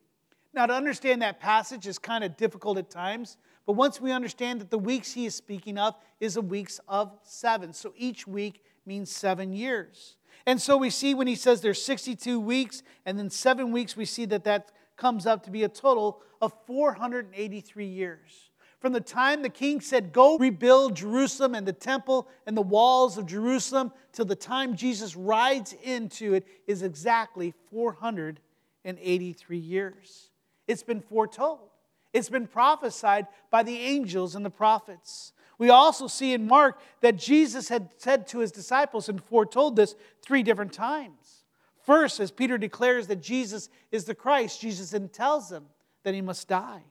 Now, 0.53 0.67
to 0.67 0.75
understand 0.75 1.23
that 1.23 1.41
passage 1.41 1.87
is 1.87 1.99
kind 1.99 2.25
of 2.25 2.37
difficult 2.37 2.79
at 2.79 2.91
times, 2.91 3.37
but 3.67 3.75
once 3.75 4.01
we 4.01 4.13
understand 4.13 4.61
that 4.61 4.71
the 4.71 4.79
weeks 4.79 5.13
he 5.13 5.27
is 5.27 5.35
speaking 5.35 5.77
of 5.77 5.95
is 6.21 6.35
the 6.35 6.41
weeks 6.41 6.81
of 6.89 7.13
seven. 7.23 7.73
So 7.73 7.93
each 7.97 8.27
week 8.27 8.63
means 8.87 9.11
seven 9.11 9.53
years. 9.53 10.17
And 10.47 10.63
so 10.63 10.77
we 10.77 10.91
see 10.91 11.15
when 11.15 11.27
he 11.27 11.35
says 11.35 11.61
there's 11.61 11.83
62 11.83 12.39
weeks 12.39 12.83
and 13.05 13.19
then 13.19 13.29
seven 13.31 13.73
weeks, 13.73 13.97
we 13.97 14.05
see 14.05 14.25
that 14.27 14.45
that 14.45 14.71
comes 14.97 15.27
up 15.27 15.43
to 15.45 15.51
be 15.51 15.65
a 15.65 15.69
total 15.69 16.23
of 16.41 16.53
483 16.67 17.87
years. 17.87 18.46
From 18.87 18.93
the 18.93 19.01
time 19.01 19.43
the 19.43 19.49
king 19.49 19.81
said, 19.81 20.13
Go 20.13 20.39
rebuild 20.39 20.95
Jerusalem 20.95 21.57
and 21.57 21.67
the 21.67 21.73
temple 21.73 22.29
and 22.47 22.57
the 22.57 22.63
walls 22.63 23.19
of 23.19 23.27
Jerusalem, 23.27 23.91
till 24.13 24.27
the 24.27 24.37
time 24.37 24.77
Jesus 24.77 25.17
rides 25.17 25.75
into 25.83 26.35
it, 26.35 26.47
is 26.69 26.85
exactly 26.85 27.53
483 27.69 29.59
years. 29.59 30.31
It's 30.69 30.85
been 30.85 31.01
foretold, 31.01 31.69
it's 32.13 32.29
been 32.29 32.47
prophesied 32.47 33.27
by 33.51 33.65
the 33.65 33.77
angels 33.77 34.37
and 34.37 34.45
the 34.45 34.51
prophets. 34.51 35.33
We 35.59 35.69
also 35.69 36.07
see 36.07 36.33
in 36.33 36.47
Mark 36.47 36.79
that 37.01 37.17
Jesus 37.17 37.69
had 37.69 37.89
said 37.97 38.29
to 38.29 38.39
his 38.39 38.53
disciples 38.53 39.09
and 39.09 39.21
foretold 39.21 39.75
this 39.75 39.97
three 40.23 40.45
different 40.45 40.73
times. 40.73 41.43
First, 41.83 42.21
as 42.21 42.31
Peter 42.31 42.57
declares 42.57 43.09
that 43.09 43.21
Jesus 43.21 43.69
is 43.91 44.05
the 44.05 44.15
Christ, 44.15 44.61
Jesus 44.61 44.91
then 44.91 45.09
tells 45.09 45.49
them 45.49 45.67
that 46.05 46.15
he 46.15 46.21
must 46.21 46.47
die. 46.47 46.85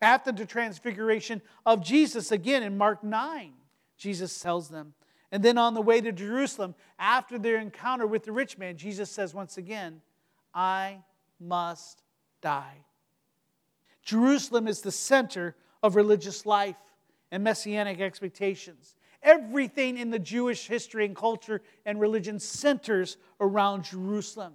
After 0.00 0.32
the 0.32 0.46
transfiguration 0.46 1.42
of 1.66 1.84
Jesus, 1.84 2.32
again 2.32 2.62
in 2.62 2.78
Mark 2.78 3.02
9, 3.02 3.52
Jesus 3.96 4.38
tells 4.40 4.68
them. 4.68 4.94
And 5.30 5.42
then 5.42 5.56
on 5.56 5.74
the 5.74 5.82
way 5.82 6.00
to 6.00 6.12
Jerusalem, 6.12 6.74
after 6.98 7.38
their 7.38 7.58
encounter 7.58 8.06
with 8.06 8.24
the 8.24 8.32
rich 8.32 8.58
man, 8.58 8.76
Jesus 8.76 9.10
says 9.10 9.34
once 9.34 9.56
again, 9.56 10.02
I 10.52 10.98
must 11.40 12.02
die. 12.42 12.84
Jerusalem 14.02 14.68
is 14.68 14.82
the 14.82 14.92
center 14.92 15.56
of 15.82 15.96
religious 15.96 16.44
life 16.44 16.76
and 17.30 17.42
messianic 17.42 18.00
expectations. 18.00 18.94
Everything 19.22 19.98
in 19.98 20.10
the 20.10 20.18
Jewish 20.18 20.66
history 20.66 21.06
and 21.06 21.16
culture 21.16 21.62
and 21.86 22.00
religion 22.00 22.38
centers 22.38 23.16
around 23.40 23.84
Jerusalem. 23.84 24.54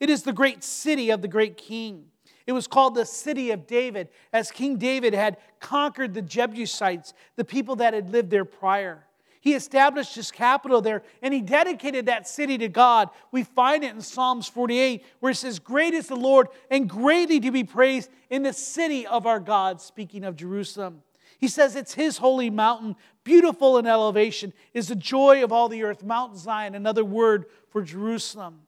It 0.00 0.10
is 0.10 0.24
the 0.24 0.32
great 0.32 0.62
city 0.62 1.10
of 1.10 1.22
the 1.22 1.28
great 1.28 1.56
king. 1.56 2.06
It 2.48 2.52
was 2.52 2.66
called 2.66 2.94
the 2.94 3.04
city 3.04 3.50
of 3.50 3.66
David, 3.66 4.08
as 4.32 4.50
King 4.50 4.78
David 4.78 5.12
had 5.12 5.36
conquered 5.60 6.14
the 6.14 6.22
Jebusites, 6.22 7.12
the 7.36 7.44
people 7.44 7.76
that 7.76 7.92
had 7.92 8.08
lived 8.08 8.30
there 8.30 8.46
prior. 8.46 9.04
He 9.42 9.52
established 9.52 10.14
his 10.14 10.30
capital 10.30 10.80
there 10.80 11.02
and 11.20 11.34
he 11.34 11.42
dedicated 11.42 12.06
that 12.06 12.26
city 12.26 12.56
to 12.56 12.68
God. 12.68 13.10
We 13.32 13.44
find 13.44 13.84
it 13.84 13.94
in 13.94 14.00
Psalms 14.00 14.48
48, 14.48 15.04
where 15.20 15.32
it 15.32 15.34
says, 15.34 15.58
Great 15.58 15.92
is 15.92 16.06
the 16.06 16.16
Lord 16.16 16.48
and 16.70 16.88
greatly 16.88 17.38
to 17.38 17.50
be 17.50 17.64
praised 17.64 18.08
in 18.30 18.44
the 18.44 18.54
city 18.54 19.06
of 19.06 19.26
our 19.26 19.40
God, 19.40 19.82
speaking 19.82 20.24
of 20.24 20.34
Jerusalem. 20.34 21.02
He 21.38 21.48
says 21.48 21.76
it's 21.76 21.92
his 21.92 22.16
holy 22.16 22.48
mountain, 22.48 22.96
beautiful 23.24 23.76
in 23.76 23.86
elevation, 23.86 24.54
is 24.72 24.88
the 24.88 24.96
joy 24.96 25.44
of 25.44 25.52
all 25.52 25.68
the 25.68 25.82
earth. 25.82 26.02
Mount 26.02 26.38
Zion, 26.38 26.74
another 26.74 27.04
word 27.04 27.44
for 27.68 27.82
Jerusalem. 27.82 28.60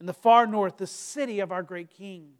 In 0.00 0.06
the 0.06 0.14
far 0.14 0.46
north, 0.46 0.78
the 0.78 0.86
city 0.86 1.40
of 1.40 1.52
our 1.52 1.62
great 1.62 1.90
king. 1.90 2.30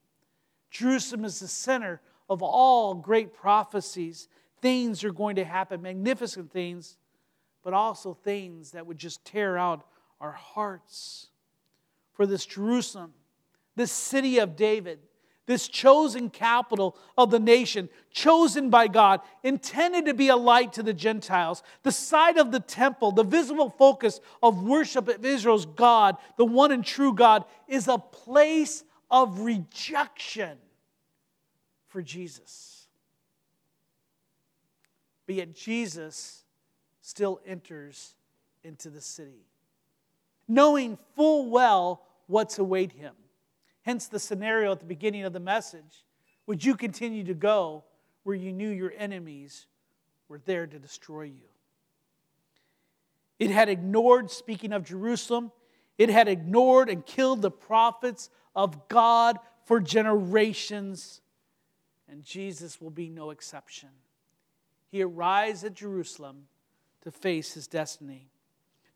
Jerusalem 0.75 1.25
is 1.25 1.39
the 1.39 1.47
center 1.47 2.01
of 2.29 2.43
all 2.43 2.95
great 2.95 3.33
prophecies. 3.33 4.29
Things 4.61 5.05
are 5.05 5.13
going 5.13 5.37
to 5.37 5.45
happen, 5.45 5.81
magnificent 5.81 6.51
things, 6.51 6.97
but 7.63 7.73
also 7.73 8.13
things 8.13 8.73
that 8.73 8.85
would 8.85 8.99
just 8.99 9.25
tear 9.25 9.57
out 9.57 9.87
our 10.21 10.33
hearts. 10.33 11.29
For 12.13 12.27
this 12.27 12.45
Jerusalem, 12.45 13.13
this 13.77 13.93
city 13.93 14.39
of 14.39 14.57
David, 14.57 14.99
this 15.47 15.69
chosen 15.69 16.29
capital 16.29 16.97
of 17.17 17.31
the 17.31 17.39
nation, 17.39 17.89
chosen 18.11 18.69
by 18.69 18.89
God, 18.89 19.21
intended 19.45 20.07
to 20.07 20.15
be 20.15 20.29
a 20.29 20.37
light 20.37 20.73
to 20.73 20.83
the 20.83 20.95
Gentiles, 20.95 21.63
the 21.85 21.93
site 21.93 22.37
of 22.37 22.51
the 22.51 22.61
temple, 22.61 23.13
the 23.13 23.23
visible 23.23 23.71
focus 23.71 24.21
of 24.43 24.65
worship 24.65 25.07
of 25.07 25.25
Israel's 25.25 25.67
God, 25.67 26.17
the 26.37 26.45
one 26.45 26.73
and 26.73 26.85
true 26.85 27.15
God, 27.15 27.45
is 27.69 27.87
a 27.87 27.99
place 27.99 28.83
of 29.09 29.41
rejection 29.41 30.59
for 31.95 32.03
Jesus. 32.03 32.89
But 35.27 35.37
yet, 35.37 35.55
Jesus 35.55 36.43
still 37.01 37.41
enters 37.47 38.17
into 38.65 38.91
the 38.91 39.01
city, 39.01 39.47
knowing 40.49 40.99
full 41.15 41.49
well 41.49 42.03
what's 42.27 42.59
await 42.59 42.91
him. 42.91 43.15
Hence 43.83 44.09
the 44.09 44.19
scenario 44.19 44.73
at 44.73 44.81
the 44.81 44.87
beginning 44.87 45.23
of 45.23 45.33
the 45.33 45.39
message. 45.39 46.05
Would 46.49 46.65
you 46.65 46.75
continue 46.75 47.23
to 47.23 47.35
go 47.35 47.85
where 48.25 48.35
you 48.35 48.51
knew 48.51 48.71
your 48.71 48.93
enemies 48.99 49.69
were 50.29 50.41
there 50.45 50.67
to 50.67 50.79
destroy 50.81 51.23
you? 51.23 51.49
It 53.39 53.51
had 53.51 53.69
ignored, 53.69 54.33
speaking 54.33 54.73
of 54.73 54.83
Jerusalem, 54.83 55.53
it 55.97 56.11
had 56.11 56.27
ignored 56.27 56.89
and 56.89 57.07
killed 57.07 57.41
the 57.41 57.53
prophets 57.53 58.31
of 58.57 58.89
God 58.89 59.39
for 59.65 59.79
generations. 59.79 61.21
And 62.11 62.23
Jesus 62.23 62.81
will 62.81 62.91
be 62.91 63.09
no 63.09 63.31
exception. 63.31 63.89
He 64.91 65.03
arrives 65.03 65.65
at 65.65 65.75
Jerusalem 65.75 66.47
to 67.03 67.11
face 67.11 67.55
his 67.55 67.67
destiny. 67.67 68.29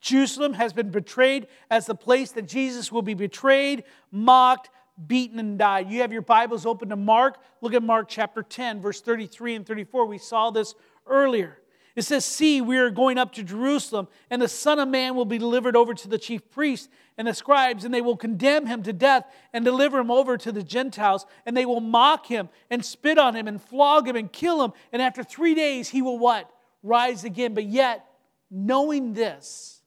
Jerusalem 0.01 0.53
has 0.55 0.73
been 0.73 0.91
betrayed 0.91 1.49
as 1.71 1.87
the 1.87 1.95
place 1.95 2.33
that 2.33 2.47
Jesus 2.47 2.93
will 2.93 3.03
be 3.03 3.15
betrayed, 3.15 3.85
mocked, 4.13 4.71
beaten, 5.07 5.39
and 5.39 5.59
died. 5.59 5.91
You 5.91 6.03
have 6.03 6.13
your 6.13 6.23
Bibles 6.23 6.67
open 6.67 6.91
to 6.91 6.97
Mark. 6.97 7.39
Look 7.61 7.75
at 7.75 7.83
Mark 7.83 8.09
chapter 8.09 8.43
10, 8.43 8.81
verse 8.81 9.01
33 9.01 9.57
and 9.57 9.67
34. 9.67 10.07
We 10.07 10.19
saw 10.19 10.51
this 10.51 10.75
earlier. 11.07 11.59
It 11.99 12.05
says, 12.05 12.25
See, 12.25 12.61
we 12.61 12.79
are 12.79 12.91
going 12.91 13.19
up 13.19 13.33
to 13.33 13.43
Jerusalem, 13.43 14.07
and 14.31 14.41
the 14.41 14.47
Son 14.47 14.79
of 14.79 14.87
Man 14.87 15.17
will 15.17 15.25
be 15.25 15.37
delivered 15.37 15.75
over 15.75 15.95
to 15.95 16.07
the 16.07 16.17
chief 16.17 16.49
priests 16.49 16.89
and 17.17 17.27
the 17.27 17.35
scribes, 17.35 17.85
and 17.85 17.93
they 17.93 18.01
will 18.01 18.17
condemn 18.17 18.67
him 18.67 18.85
to 18.85 18.93
death 18.93 19.25
and 19.53 19.65
deliver 19.65 19.99
him 19.99 20.09
over 20.09 20.39
to 20.39 20.53
the 20.53 20.63
Gentiles, 20.63 21.27
and 21.45 21.57
they 21.57 21.67
will 21.67 21.81
mock 21.81 22.27
him 22.27 22.51
and 22.71 22.85
spit 22.85 23.19
on 23.19 23.35
him 23.35 23.49
and 23.49 23.61
flog 23.61 24.07
him 24.07 24.15
and 24.15 24.33
kill 24.33 24.63
him. 24.63 24.75
And 24.93 25.03
after 25.03 25.25
three 25.25 25.57
days, 25.57 25.89
he 25.89 26.01
will 26.01 26.21
what? 26.21 26.49
Rise 26.85 27.25
again. 27.25 27.53
But 27.53 27.65
yet, 27.65 28.05
knowing 28.49 29.15
this, 29.15 29.83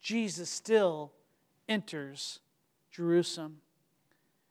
Jesus 0.00 0.48
still 0.48 1.10
enters 1.68 2.38
Jerusalem. 2.92 3.56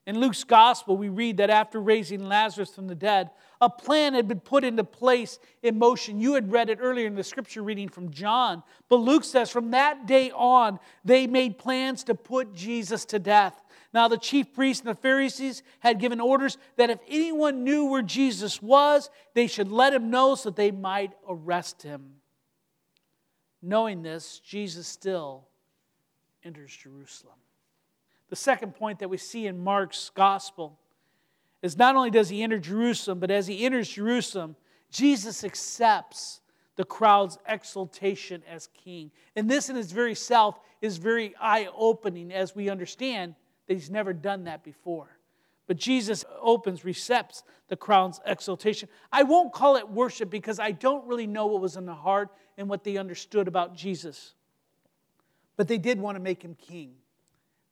In 0.08 0.20
Luke's 0.20 0.44
gospel, 0.44 0.98
we 0.98 1.10
read 1.10 1.38
that 1.38 1.52
after 1.52 1.80
raising 1.80 2.28
Lazarus 2.28 2.74
from 2.74 2.88
the 2.88 2.96
dead, 2.96 3.30
a 3.60 3.70
plan 3.70 4.16
had 4.16 4.28
been 4.28 4.40
put 4.40 4.64
into 4.64 4.84
place 4.84 5.38
in 5.62 5.78
motion. 5.78 6.20
You 6.20 6.34
had 6.34 6.52
read 6.52 6.72
it 6.72 6.80
earlier 6.82 7.06
in 7.06 7.14
the 7.14 7.24
scripture 7.24 7.62
reading 7.62 7.88
from 7.88 8.10
John. 8.10 8.64
But 8.90 8.96
Luke 8.96 9.24
says 9.24 9.52
from 9.52 9.72
that 9.72 10.08
day 10.08 10.32
on, 10.32 10.80
they 11.06 11.28
made 11.28 11.60
plans 11.60 12.04
to 12.06 12.16
put 12.16 12.56
Jesus 12.56 13.06
to 13.06 13.20
death. 13.20 13.62
Now, 13.94 14.08
the 14.08 14.18
chief 14.18 14.54
priests 14.54 14.82
and 14.82 14.90
the 14.90 15.00
Pharisees 15.00 15.62
had 15.80 16.00
given 16.00 16.20
orders 16.20 16.58
that 16.78 16.90
if 16.90 17.00
anyone 17.08 17.64
knew 17.64 17.86
where 17.86 18.02
Jesus 18.02 18.62
was, 18.62 19.10
they 19.36 19.46
should 19.46 19.72
let 19.72 19.94
him 19.94 20.10
know 20.10 20.34
so 20.34 20.50
that 20.50 20.56
they 20.56 20.72
might 20.72 21.12
arrest 21.28 21.84
him. 21.84 22.16
Knowing 23.62 24.02
this, 24.02 24.40
Jesus 24.40 24.88
still 24.88 25.48
enters 26.44 26.76
Jerusalem. 26.76 27.36
The 28.32 28.38
second 28.38 28.76
point 28.76 29.00
that 29.00 29.10
we 29.10 29.18
see 29.18 29.46
in 29.46 29.62
Mark's 29.62 30.10
gospel 30.16 30.80
is 31.62 31.78
not 31.78 31.98
only 31.98 32.10
does 32.10 32.30
he 32.30 32.42
enter 32.42 32.60
Jerusalem, 32.60 33.20
but 33.20 33.30
as 33.30 33.46
he 33.46 33.66
enters 33.66 33.90
Jerusalem, 33.90 34.56
Jesus 34.90 35.44
accepts 35.44 36.40
the 36.78 36.86
crowd's 36.86 37.38
exaltation 37.46 38.42
as 38.50 38.68
king. 38.68 39.12
And 39.36 39.52
this 39.52 39.70
in 39.70 39.76
its 39.76 39.92
very 39.92 40.16
self 40.16 40.62
is 40.82 40.96
very 40.96 41.36
eye 41.42 41.68
opening 41.76 42.32
as 42.32 42.56
we 42.56 42.70
understand 42.70 43.36
that 43.68 43.74
he's 43.74 43.90
never 43.90 44.14
done 44.14 44.46
that 44.46 44.64
before. 44.64 45.10
But 45.68 45.76
Jesus 45.76 46.24
opens, 46.40 46.86
recepts 46.86 47.44
the 47.68 47.76
crowd's 47.76 48.22
exaltation. 48.26 48.88
I 49.12 49.24
won't 49.24 49.52
call 49.52 49.76
it 49.76 49.90
worship 49.90 50.30
because 50.30 50.58
I 50.58 50.72
don't 50.72 51.06
really 51.06 51.28
know 51.28 51.48
what 51.48 51.62
was 51.62 51.76
in 51.76 51.86
the 51.86 51.94
heart 51.94 52.30
and 52.58 52.70
what 52.70 52.86
they 52.86 52.96
understood 52.96 53.50
about 53.50 53.76
Jesus. 53.76 54.36
But 55.58 55.68
they 55.68 55.78
did 55.78 56.00
want 56.00 56.16
to 56.16 56.22
make 56.22 56.42
him 56.42 56.56
king. 56.56 56.94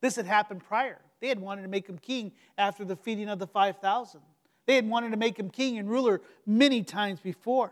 This 0.01 0.15
had 0.15 0.25
happened 0.25 0.63
prior. 0.63 1.00
They 1.20 1.27
had 1.27 1.39
wanted 1.39 1.63
to 1.63 1.68
make 1.68 1.88
him 1.88 1.98
king 1.98 2.32
after 2.58 2.86
the 2.86 2.96
feeding 2.96 3.29
of 3.29 3.39
the 3.39 3.48
5,000. 3.48 4.22
They 4.65 4.75
had 4.75 4.88
wanted 4.88 5.12
to 5.12 5.18
make 5.18 5.38
him 5.38 5.50
king 5.50 5.77
and 5.77 5.89
ruler 5.89 6.22
many 6.46 6.84
times 6.84 7.20
before. 7.20 7.72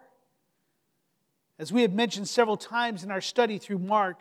As 1.60 1.72
we 1.72 1.82
have 1.84 1.94
mentioned 1.94 2.28
several 2.28 2.58
times 2.58 3.04
in 3.04 3.12
our 3.12 3.22
study 3.22 3.58
through 3.58 3.80
Mark, 3.80 4.18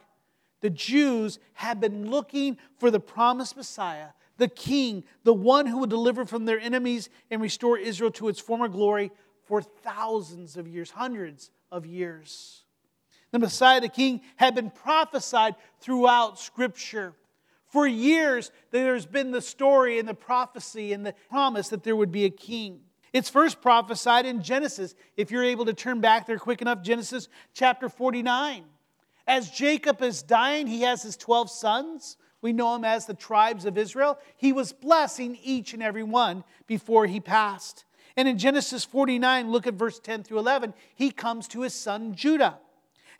the 0.60 0.70
Jews 0.70 1.38
had 1.54 1.80
been 1.80 2.10
looking 2.10 2.56
for 2.78 2.90
the 2.90 3.00
promised 3.00 3.56
Messiah, 3.56 4.08
the 4.38 4.48
king, 4.48 5.04
the 5.24 5.34
one 5.34 5.66
who 5.66 5.78
would 5.78 5.90
deliver 5.90 6.24
from 6.24 6.44
their 6.44 6.58
enemies 6.58 7.08
and 7.30 7.42
restore 7.42 7.78
Israel 7.78 8.10
to 8.12 8.28
its 8.28 8.40
former 8.40 8.68
glory 8.68 9.10
for 9.44 9.62
thousands 9.62 10.56
of 10.56 10.66
years, 10.66 10.90
hundreds 10.90 11.50
of 11.70 11.86
years. 11.86 12.64
The 13.32 13.38
Messiah, 13.38 13.80
the 13.80 13.88
king, 13.88 14.22
had 14.36 14.54
been 14.54 14.70
prophesied 14.70 15.56
throughout 15.80 16.38
Scripture. 16.38 17.14
For 17.76 17.86
years, 17.86 18.52
there's 18.70 19.04
been 19.04 19.32
the 19.32 19.42
story 19.42 19.98
and 19.98 20.08
the 20.08 20.14
prophecy 20.14 20.94
and 20.94 21.04
the 21.04 21.12
promise 21.28 21.68
that 21.68 21.82
there 21.82 21.94
would 21.94 22.10
be 22.10 22.24
a 22.24 22.30
king. 22.30 22.80
It's 23.12 23.28
first 23.28 23.60
prophesied 23.60 24.24
in 24.24 24.42
Genesis. 24.42 24.94
If 25.14 25.30
you're 25.30 25.44
able 25.44 25.66
to 25.66 25.74
turn 25.74 26.00
back 26.00 26.26
there 26.26 26.38
quick 26.38 26.62
enough, 26.62 26.80
Genesis 26.80 27.28
chapter 27.52 27.90
49. 27.90 28.64
As 29.26 29.50
Jacob 29.50 30.00
is 30.00 30.22
dying, 30.22 30.66
he 30.66 30.80
has 30.80 31.02
his 31.02 31.18
12 31.18 31.50
sons. 31.50 32.16
We 32.40 32.54
know 32.54 32.74
him 32.74 32.84
as 32.86 33.04
the 33.04 33.12
tribes 33.12 33.66
of 33.66 33.76
Israel. 33.76 34.18
He 34.38 34.54
was 34.54 34.72
blessing 34.72 35.36
each 35.42 35.74
and 35.74 35.82
every 35.82 36.02
one 36.02 36.44
before 36.66 37.04
he 37.04 37.20
passed. 37.20 37.84
And 38.16 38.26
in 38.26 38.38
Genesis 38.38 38.86
49, 38.86 39.50
look 39.50 39.66
at 39.66 39.74
verse 39.74 40.00
10 40.00 40.22
through 40.22 40.38
11, 40.38 40.72
he 40.94 41.10
comes 41.10 41.46
to 41.48 41.60
his 41.60 41.74
son 41.74 42.14
Judah. 42.14 42.58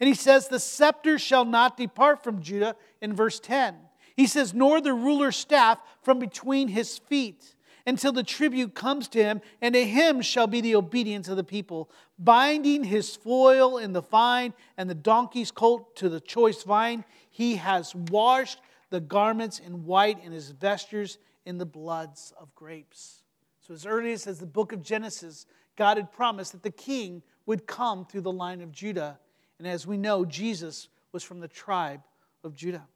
And 0.00 0.08
he 0.08 0.14
says, 0.14 0.48
The 0.48 0.60
scepter 0.60 1.18
shall 1.18 1.44
not 1.44 1.76
depart 1.76 2.24
from 2.24 2.40
Judah 2.40 2.74
in 3.02 3.12
verse 3.12 3.38
10. 3.38 3.74
He 4.16 4.26
says, 4.26 4.54
Nor 4.54 4.80
the 4.80 4.94
ruler's 4.94 5.36
staff 5.36 5.78
from 6.02 6.18
between 6.18 6.68
his 6.68 6.98
feet 6.98 7.54
until 7.86 8.12
the 8.12 8.24
tribute 8.24 8.74
comes 8.74 9.06
to 9.08 9.22
him, 9.22 9.40
and 9.62 9.74
to 9.74 9.84
him 9.84 10.20
shall 10.20 10.48
be 10.48 10.60
the 10.60 10.74
obedience 10.74 11.28
of 11.28 11.36
the 11.36 11.44
people, 11.44 11.88
binding 12.18 12.82
his 12.82 13.14
foil 13.14 13.78
in 13.78 13.92
the 13.92 14.02
vine 14.02 14.52
and 14.76 14.90
the 14.90 14.94
donkey's 14.94 15.52
colt 15.52 15.94
to 15.96 16.08
the 16.08 16.20
choice 16.20 16.64
vine. 16.64 17.04
He 17.30 17.56
has 17.56 17.94
washed 17.94 18.60
the 18.90 19.00
garments 19.00 19.60
in 19.60 19.84
white 19.84 20.22
and 20.24 20.34
his 20.34 20.50
vestures 20.50 21.18
in 21.44 21.58
the 21.58 21.66
bloods 21.66 22.32
of 22.40 22.52
grapes. 22.56 23.22
So, 23.60 23.74
as 23.74 23.86
early 23.86 24.12
as 24.12 24.24
the 24.24 24.46
book 24.46 24.72
of 24.72 24.82
Genesis, 24.82 25.46
God 25.76 25.96
had 25.96 26.10
promised 26.10 26.52
that 26.52 26.62
the 26.62 26.70
king 26.70 27.22
would 27.46 27.66
come 27.66 28.04
through 28.04 28.22
the 28.22 28.32
line 28.32 28.62
of 28.62 28.72
Judah. 28.72 29.18
And 29.58 29.68
as 29.68 29.86
we 29.86 29.96
know, 29.96 30.24
Jesus 30.24 30.88
was 31.12 31.22
from 31.22 31.40
the 31.40 31.48
tribe 31.48 32.00
of 32.42 32.54
Judah. 32.54 32.86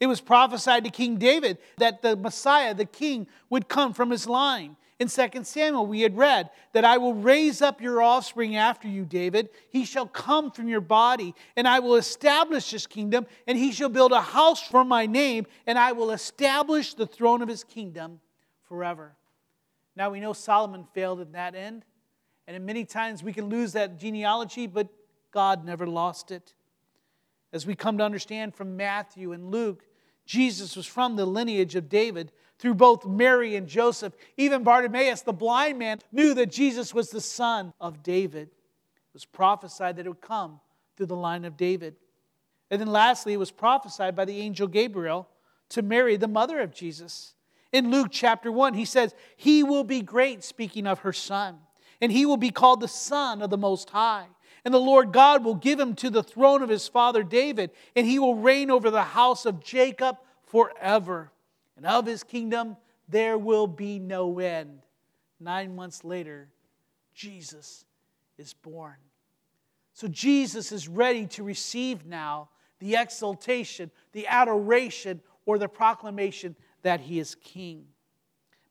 It 0.00 0.06
was 0.06 0.20
prophesied 0.20 0.84
to 0.84 0.90
King 0.90 1.16
David 1.16 1.58
that 1.76 2.00
the 2.00 2.16
Messiah, 2.16 2.74
the 2.74 2.86
king, 2.86 3.26
would 3.50 3.68
come 3.68 3.92
from 3.92 4.10
his 4.10 4.26
line. 4.26 4.76
In 4.98 5.08
2 5.08 5.44
Samuel, 5.44 5.86
we 5.86 6.02
had 6.02 6.16
read 6.16 6.50
that 6.72 6.84
I 6.84 6.98
will 6.98 7.14
raise 7.14 7.62
up 7.62 7.80
your 7.80 8.02
offspring 8.02 8.56
after 8.56 8.86
you, 8.88 9.06
David. 9.06 9.48
He 9.70 9.84
shall 9.84 10.06
come 10.06 10.50
from 10.50 10.68
your 10.68 10.82
body, 10.82 11.34
and 11.56 11.66
I 11.66 11.78
will 11.80 11.96
establish 11.96 12.70
his 12.70 12.86
kingdom, 12.86 13.26
and 13.46 13.56
he 13.56 13.72
shall 13.72 13.88
build 13.88 14.12
a 14.12 14.20
house 14.20 14.62
for 14.62 14.84
my 14.84 15.06
name, 15.06 15.46
and 15.66 15.78
I 15.78 15.92
will 15.92 16.10
establish 16.10 16.92
the 16.92 17.06
throne 17.06 17.40
of 17.40 17.48
his 17.48 17.64
kingdom 17.64 18.20
forever. 18.68 19.16
Now 19.96 20.10
we 20.10 20.20
know 20.20 20.34
Solomon 20.34 20.86
failed 20.92 21.20
in 21.20 21.32
that 21.32 21.54
end, 21.54 21.84
and 22.46 22.66
many 22.66 22.84
times 22.84 23.22
we 23.22 23.32
can 23.32 23.48
lose 23.48 23.72
that 23.72 23.98
genealogy, 23.98 24.66
but 24.66 24.88
God 25.30 25.64
never 25.64 25.86
lost 25.86 26.30
it. 26.30 26.52
As 27.52 27.66
we 27.66 27.74
come 27.74 27.98
to 27.98 28.04
understand 28.04 28.54
from 28.54 28.76
Matthew 28.76 29.32
and 29.32 29.50
Luke, 29.50 29.82
Jesus 30.30 30.76
was 30.76 30.86
from 30.86 31.16
the 31.16 31.26
lineage 31.26 31.74
of 31.74 31.88
David 31.88 32.30
through 32.60 32.74
both 32.74 33.04
Mary 33.04 33.56
and 33.56 33.66
Joseph. 33.66 34.14
Even 34.36 34.62
Bartimaeus, 34.62 35.22
the 35.22 35.32
blind 35.32 35.76
man, 35.76 35.98
knew 36.12 36.34
that 36.34 36.52
Jesus 36.52 36.94
was 36.94 37.10
the 37.10 37.20
son 37.20 37.72
of 37.80 38.04
David. 38.04 38.46
It 38.46 39.12
was 39.12 39.24
prophesied 39.24 39.96
that 39.96 40.06
it 40.06 40.08
would 40.08 40.20
come 40.20 40.60
through 40.96 41.06
the 41.06 41.16
line 41.16 41.44
of 41.44 41.56
David. 41.56 41.96
And 42.70 42.80
then 42.80 42.92
lastly, 42.92 43.32
it 43.32 43.38
was 43.38 43.50
prophesied 43.50 44.14
by 44.14 44.24
the 44.24 44.38
angel 44.38 44.68
Gabriel 44.68 45.28
to 45.70 45.82
Mary, 45.82 46.16
the 46.16 46.28
mother 46.28 46.60
of 46.60 46.72
Jesus. 46.72 47.34
In 47.72 47.90
Luke 47.90 48.10
chapter 48.12 48.52
1, 48.52 48.74
he 48.74 48.84
says, 48.84 49.16
He 49.36 49.64
will 49.64 49.82
be 49.82 50.00
great, 50.00 50.44
speaking 50.44 50.86
of 50.86 51.00
her 51.00 51.12
son, 51.12 51.58
and 52.00 52.12
he 52.12 52.24
will 52.24 52.36
be 52.36 52.50
called 52.50 52.78
the 52.78 52.86
Son 52.86 53.42
of 53.42 53.50
the 53.50 53.58
Most 53.58 53.90
High. 53.90 54.28
And 54.64 54.74
the 54.74 54.78
Lord 54.78 55.12
God 55.12 55.44
will 55.44 55.54
give 55.54 55.80
him 55.80 55.94
to 55.96 56.10
the 56.10 56.22
throne 56.22 56.62
of 56.62 56.68
his 56.68 56.86
father 56.86 57.22
David, 57.22 57.70
and 57.96 58.06
he 58.06 58.18
will 58.18 58.34
reign 58.34 58.70
over 58.70 58.90
the 58.90 59.02
house 59.02 59.46
of 59.46 59.62
Jacob 59.62 60.16
forever. 60.46 61.32
And 61.76 61.86
of 61.86 62.06
his 62.06 62.22
kingdom 62.22 62.76
there 63.08 63.38
will 63.38 63.66
be 63.66 63.98
no 63.98 64.38
end. 64.38 64.82
Nine 65.40 65.74
months 65.74 66.04
later, 66.04 66.48
Jesus 67.14 67.84
is 68.38 68.52
born. 68.52 68.96
So 69.94 70.06
Jesus 70.08 70.72
is 70.72 70.88
ready 70.88 71.26
to 71.28 71.42
receive 71.42 72.06
now 72.06 72.48
the 72.78 72.96
exaltation, 72.96 73.90
the 74.12 74.26
adoration, 74.26 75.20
or 75.44 75.58
the 75.58 75.68
proclamation 75.68 76.54
that 76.82 77.00
he 77.00 77.18
is 77.18 77.34
king. 77.34 77.86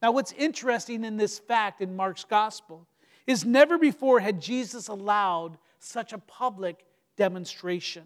Now, 0.02 0.12
what's 0.12 0.32
interesting 0.32 1.04
in 1.04 1.18
this 1.18 1.38
fact 1.38 1.82
in 1.82 1.96
Mark's 1.96 2.24
gospel 2.24 2.88
is 3.28 3.46
never 3.46 3.78
before 3.78 4.20
had 4.20 4.42
Jesus 4.42 4.88
allowed 4.88 5.58
such 5.80 6.14
a 6.14 6.18
public 6.18 6.86
demonstration. 7.18 8.04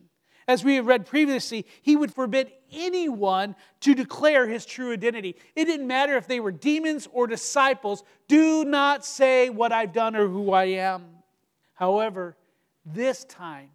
As 0.48 0.64
we 0.64 0.76
have 0.76 0.88
read 0.88 1.06
previously, 1.06 1.66
he 1.82 1.96
would 1.96 2.14
forbid 2.14 2.52
anyone 2.72 3.56
to 3.82 3.96
declare 3.96 4.48
his 4.48 4.66
true 4.66 4.92
identity. 4.92 5.38
It 5.56 5.66
didn't 5.66 5.88
matter 5.88 6.18
if 6.18 6.28
they 6.28 6.40
were 6.40 6.52
demons 6.52 7.08
or 7.12 7.28
disciples. 7.28 8.04
Do 8.28 8.66
not 8.66 9.06
say 9.06 9.50
what 9.50 9.72
I've 9.72 9.94
done 9.94 10.16
or 10.16 10.28
who 10.28 10.52
I 10.52 10.66
am. 10.66 11.06
However, 11.74 12.36
this 12.86 13.24
time, 13.24 13.70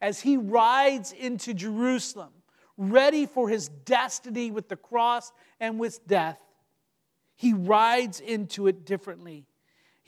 as 0.00 0.20
he 0.20 0.36
rides 0.36 1.12
into 1.12 1.52
Jerusalem, 1.52 2.30
ready 2.78 3.26
for 3.26 3.48
his 3.48 3.68
destiny 3.68 4.50
with 4.50 4.68
the 4.68 4.76
cross 4.76 5.32
and 5.60 5.78
with 5.78 6.06
death, 6.06 6.38
he 7.34 7.52
rides 7.52 8.20
into 8.20 8.66
it 8.66 8.86
differently. 8.86 9.46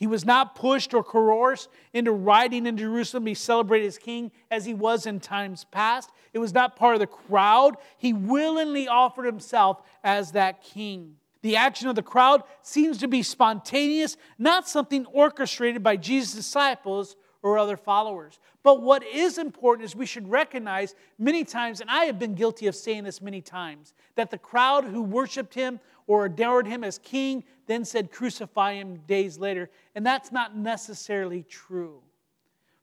He 0.01 0.07
was 0.07 0.25
not 0.25 0.55
pushed 0.55 0.95
or 0.95 1.03
coerced 1.03 1.69
into 1.93 2.11
riding 2.11 2.65
in 2.65 2.75
Jerusalem. 2.75 3.27
He 3.27 3.35
celebrated 3.35 3.85
as 3.85 3.99
king 3.99 4.31
as 4.49 4.65
he 4.65 4.73
was 4.73 5.05
in 5.05 5.19
times 5.19 5.65
past. 5.65 6.09
It 6.33 6.39
was 6.39 6.55
not 6.55 6.75
part 6.75 6.95
of 6.95 7.01
the 7.01 7.05
crowd. 7.05 7.77
He 7.99 8.11
willingly 8.11 8.87
offered 8.87 9.27
himself 9.27 9.83
as 10.03 10.31
that 10.31 10.63
king. 10.63 11.17
The 11.43 11.55
action 11.55 11.87
of 11.87 11.93
the 11.93 12.01
crowd 12.01 12.41
seems 12.63 12.97
to 12.97 13.07
be 13.07 13.21
spontaneous, 13.21 14.17
not 14.39 14.67
something 14.67 15.05
orchestrated 15.05 15.83
by 15.83 15.97
Jesus' 15.97 16.33
disciples 16.33 17.15
or 17.43 17.59
other 17.59 17.77
followers. 17.77 18.39
But 18.63 18.81
what 18.81 19.03
is 19.05 19.37
important 19.37 19.85
is 19.85 19.95
we 19.95 20.07
should 20.07 20.27
recognize 20.27 20.95
many 21.19 21.43
times, 21.43 21.79
and 21.79 21.91
I 21.91 22.05
have 22.05 22.17
been 22.17 22.33
guilty 22.33 22.65
of 22.65 22.75
saying 22.75 23.03
this 23.03 23.21
many 23.21 23.41
times, 23.41 23.93
that 24.15 24.31
the 24.31 24.39
crowd 24.39 24.83
who 24.83 25.03
worshiped 25.03 25.53
him 25.53 25.79
or 26.07 26.25
adored 26.25 26.67
him 26.67 26.83
as 26.83 26.97
king 26.97 27.43
then 27.67 27.85
said, 27.85 28.11
Crucify 28.11 28.73
him 28.73 28.97
days 29.07 29.37
later. 29.37 29.69
And 29.95 30.05
that's 30.05 30.31
not 30.31 30.57
necessarily 30.57 31.43
true. 31.43 32.01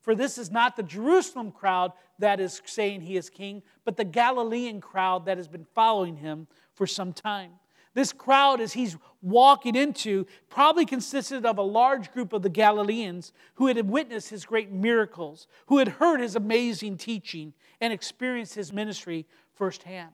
For 0.01 0.15
this 0.15 0.39
is 0.39 0.51
not 0.51 0.77
the 0.77 0.83
Jerusalem 0.83 1.51
crowd 1.51 1.93
that 2.19 2.41
is 2.41 2.63
saying 2.65 3.03
he 3.03 3.17
is 3.17 3.29
king, 3.29 3.63
but 3.85 3.97
the 3.97 4.05
Galilean 4.05 4.81
crowd 4.81 5.27
that 5.27 5.37
has 5.37 5.49
been 5.49 5.67
following 5.75 6.17
him 6.17 6.47
for 6.75 6.87
some 6.87 7.13
time. 7.13 7.53
This 7.95 8.13
crowd, 8.13 8.61
as 8.61 8.73
he's 8.73 8.97
walking 9.21 9.75
into, 9.75 10.27
probably 10.49 10.87
consisted 10.87 11.45
of 11.45 11.59
a 11.59 11.63
large 11.63 12.13
group 12.13 12.33
of 12.33 12.43
the 12.43 12.49
Galileans 12.49 13.33
who 13.57 13.67
had 13.67 13.91
witnessed 13.91 14.31
his 14.31 14.45
great 14.45 14.71
miracles, 14.71 15.47
who 15.67 15.79
had 15.79 15.89
heard 15.89 16.21
his 16.21 16.37
amazing 16.37 16.97
teaching, 16.97 17.53
and 17.81 17.93
experienced 17.93 18.55
his 18.55 18.73
ministry 18.73 19.27
firsthand. 19.55 20.13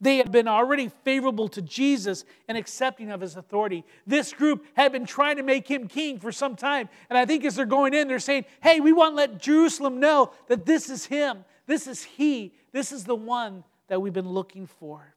They 0.00 0.16
had 0.16 0.32
been 0.32 0.48
already 0.48 0.88
favorable 1.04 1.48
to 1.48 1.60
Jesus 1.60 2.24
and 2.48 2.56
accepting 2.56 3.10
of 3.10 3.20
his 3.20 3.36
authority. 3.36 3.84
This 4.06 4.32
group 4.32 4.64
had 4.74 4.92
been 4.92 5.04
trying 5.04 5.36
to 5.36 5.42
make 5.42 5.68
him 5.68 5.88
king 5.88 6.18
for 6.18 6.32
some 6.32 6.56
time. 6.56 6.88
And 7.10 7.18
I 7.18 7.26
think 7.26 7.44
as 7.44 7.56
they're 7.56 7.66
going 7.66 7.92
in, 7.92 8.08
they're 8.08 8.18
saying, 8.18 8.46
hey, 8.62 8.80
we 8.80 8.92
want 8.92 9.12
to 9.12 9.16
let 9.16 9.38
Jerusalem 9.38 10.00
know 10.00 10.32
that 10.48 10.64
this 10.64 10.88
is 10.88 11.04
him. 11.04 11.44
This 11.66 11.86
is 11.86 12.02
he. 12.02 12.54
This 12.72 12.92
is 12.92 13.04
the 13.04 13.14
one 13.14 13.62
that 13.88 14.00
we've 14.00 14.12
been 14.12 14.28
looking 14.28 14.66
for. 14.66 15.14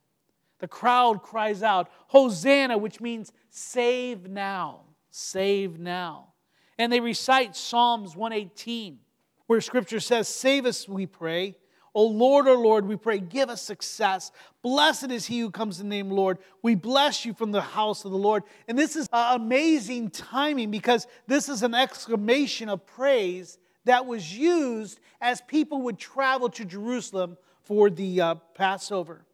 The 0.60 0.68
crowd 0.68 1.24
cries 1.24 1.64
out, 1.64 1.90
Hosanna, 2.08 2.78
which 2.78 3.00
means 3.00 3.32
save 3.50 4.30
now, 4.30 4.82
save 5.12 5.80
now. 5.80 6.34
And 6.78 6.92
they 6.92 7.00
recite 7.00 7.56
Psalms 7.56 8.16
118, 8.16 9.00
where 9.48 9.62
scripture 9.62 10.00
says, 10.00 10.28
Save 10.28 10.66
us, 10.66 10.88
we 10.88 11.06
pray. 11.06 11.56
O 11.96 12.08
Lord, 12.08 12.48
O 12.48 12.60
Lord, 12.60 12.88
we 12.88 12.96
pray, 12.96 13.20
give 13.20 13.50
us 13.50 13.62
success. 13.62 14.32
Blessed 14.64 15.12
is 15.12 15.28
he 15.28 15.40
who 15.40 15.52
comes 15.52 15.80
in 15.80 15.90
the 15.90 15.96
name 15.96 16.10
Lord. 16.10 16.40
We 16.64 16.74
bless 16.74 17.24
you 17.24 17.34
from 17.34 17.52
the 17.52 17.62
house 17.62 18.04
of 18.04 18.12
the 18.12 18.18
Lord. 18.18 18.44
And 18.68 18.78
this 18.78 18.96
is 18.96 19.08
amazing 19.12 20.10
timing 20.10 20.72
because 20.72 21.06
this 21.28 21.50
is 21.50 21.62
an 21.62 21.76
exclamation 21.76 22.68
of 22.68 22.86
praise 22.86 23.60
that 23.86 24.06
was 24.08 24.36
used 24.36 25.00
as 25.22 25.42
people 25.42 25.84
would 25.84 26.00
travel 26.00 26.50
to 26.50 26.66
Jerusalem 26.66 27.38
for 27.64 27.90
the 27.90 28.22
uh, 28.22 28.36
Passover. 28.56 29.26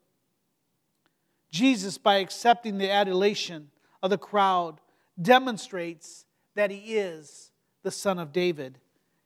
Jesus, 1.52 1.98
by 1.98 2.18
accepting 2.18 2.78
the 2.78 2.92
adulation 2.92 3.70
of 4.04 4.10
the 4.10 4.18
crowd, 4.18 4.82
demonstrates 5.20 6.26
that 6.56 6.72
he 6.72 6.98
is 6.98 7.52
the 7.84 7.92
Son 7.92 8.20
of 8.20 8.34
David. 8.34 8.80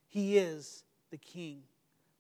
He 0.08 0.38
is 0.38 0.84
the 1.10 1.18
King. 1.18 1.64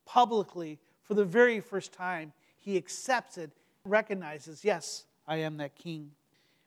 Publicly, 0.05 0.79
for 1.13 1.19
the 1.19 1.25
very 1.25 1.59
first 1.59 1.93
time, 1.93 2.33
he 2.59 2.75
accepts 2.75 3.37
it, 3.37 3.51
recognizes, 3.85 4.65
yes, 4.65 5.05
I 5.27 5.37
am 5.37 5.57
that 5.57 5.75
King. 5.75 6.09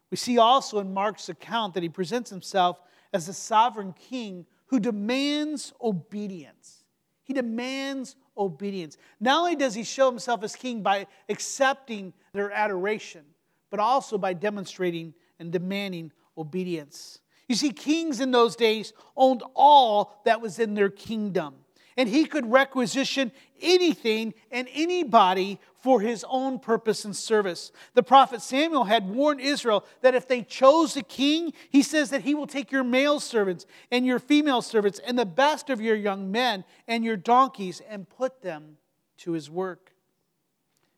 We 0.09 0.17
see 0.17 0.39
also 0.39 0.79
in 0.79 0.95
Mark's 0.95 1.29
account 1.29 1.75
that 1.75 1.83
he 1.83 1.89
presents 1.89 2.31
himself 2.31 2.81
as 3.13 3.29
a 3.29 3.33
sovereign 3.33 3.93
king 3.93 4.47
who 4.67 4.79
demands 4.79 5.73
obedience. 5.83 6.85
He 7.25 7.33
demands 7.33 8.15
obedience. 8.39 8.99
Not 9.19 9.41
only 9.41 9.57
does 9.57 9.75
he 9.75 9.83
show 9.83 10.09
himself 10.09 10.45
as 10.45 10.55
king 10.55 10.81
by 10.81 11.09
accepting 11.29 12.13
their 12.33 12.53
adoration, 12.53 13.25
but 13.69 13.81
also 13.81 14.17
by 14.17 14.33
demonstrating 14.33 15.13
and 15.41 15.51
demanding 15.51 16.13
obedience. 16.39 17.19
You 17.49 17.57
see, 17.57 17.73
kings 17.73 18.21
in 18.21 18.31
those 18.31 18.55
days 18.55 18.93
owned 19.17 19.43
all 19.57 20.21
that 20.25 20.41
was 20.41 20.61
in 20.61 20.75
their 20.75 20.91
kingdom 20.91 21.57
and 21.97 22.09
he 22.09 22.27
could 22.27 22.51
requisition 22.51 23.33
anything 23.61 24.35
and 24.51 24.69
anybody 24.73 25.59
for 25.81 26.01
his 26.01 26.25
own 26.29 26.59
purpose 26.59 27.05
and 27.05 27.17
service. 27.17 27.73
The 27.95 28.03
prophet 28.03 28.43
Samuel 28.43 28.85
had 28.85 29.09
warned 29.09 29.41
Israel 29.41 29.85
that 30.03 30.15
if 30.15 30.29
they 30.29 30.43
chose 30.43 30.97
a 30.97 31.03
king, 31.03 31.53
he 31.71 31.83
says 31.83 32.11
that 32.11 32.23
he 32.23 32.35
will 32.35 32.47
take 32.47 32.73
your 32.73 32.85
male 32.85 33.21
servants 33.21 33.67
and 33.91 34.05
your 34.05 34.19
female 34.19 34.63
servants 34.63 34.99
and 35.07 35.19
the 35.19 35.25
best 35.25 35.71
of 35.71 35.81
your 35.81 35.97
young 35.97 36.31
men 36.31 36.65
and 36.87 37.05
your 37.05 37.17
donkeys 37.17 37.81
and 37.89 38.09
put 38.09 38.43
them 38.43 38.77
to 39.19 39.33
his 39.33 39.49
work. 39.49 39.93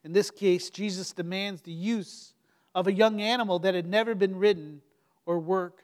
In 0.04 0.12
this 0.12 0.30
case, 0.30 0.70
Jesus 0.70 1.12
demands 1.12 1.62
the 1.62 1.72
use 1.72 2.32
of 2.74 2.87
a 2.87 2.92
young 2.92 3.20
animal 3.20 3.58
that 3.61 3.74
had 3.74 3.87
never 3.87 4.14
been 4.14 4.37
ridden 4.37 4.80
or 5.26 5.38
worked. 5.38 5.82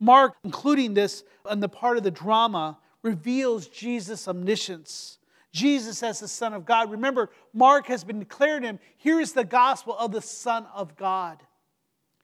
Mark, 0.00 0.34
including 0.42 0.94
this 0.94 1.22
on 1.44 1.60
the 1.60 1.68
part 1.68 1.96
of 1.96 2.02
the 2.02 2.10
drama, 2.10 2.78
reveals 3.02 3.66
Jesus' 3.66 4.28
omniscience. 4.28 5.18
Jesus 5.52 6.02
as 6.02 6.20
the 6.20 6.28
Son 6.28 6.54
of 6.54 6.64
God. 6.64 6.90
Remember, 6.90 7.30
Mark 7.52 7.86
has 7.86 8.04
been 8.04 8.18
declared 8.18 8.62
him, 8.62 8.78
here 8.96 9.20
is 9.20 9.32
the 9.32 9.44
gospel 9.44 9.94
of 9.98 10.12
the 10.12 10.22
Son 10.22 10.66
of 10.74 10.96
God. 10.96 11.38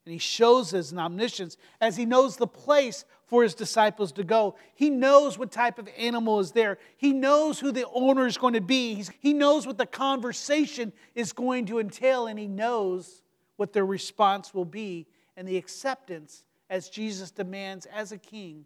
And 0.07 0.13
he 0.15 0.19
shows 0.19 0.71
his 0.71 0.95
omniscience 0.95 1.59
as 1.81 1.97
he 1.97 2.07
knows 2.07 2.37
the 2.37 2.47
place 2.47 3.05
for 3.27 3.43
his 3.43 3.55
disciples 3.55 4.13
to 4.13 4.25
go. 4.25 4.55
He 4.75 4.89
knows 4.89 5.37
what 5.37 5.53
type 5.53 5.79
of 5.79 5.87
animal 5.99 6.41
is 6.41 6.53
there. 6.53 6.79
He 6.97 7.13
knows 7.13 7.61
who 7.61 7.71
the 7.73 7.87
owner 7.93 8.27
is 8.27 8.39
going 8.39 8.55
to 8.55 8.63
be. 8.63 9.05
He 9.21 9.35
knows 9.35 9.67
what 9.67 9.77
the 9.77 9.85
conversation 9.85 10.95
is 11.15 11.35
going 11.35 11.67
to 11.67 11.79
entail, 11.79 12.27
and 12.27 12.39
he 12.39 12.47
knows 12.47 13.21
what 13.57 13.75
their 13.75 13.85
response 13.85 14.55
will 14.55 14.65
be 14.65 15.07
and 15.37 15.47
the 15.47 15.57
acceptance 15.57 16.43
as 16.69 16.89
Jesus 16.89 17.31
demands, 17.31 17.87
as 17.87 18.13
a 18.13 18.19
king, 18.19 18.65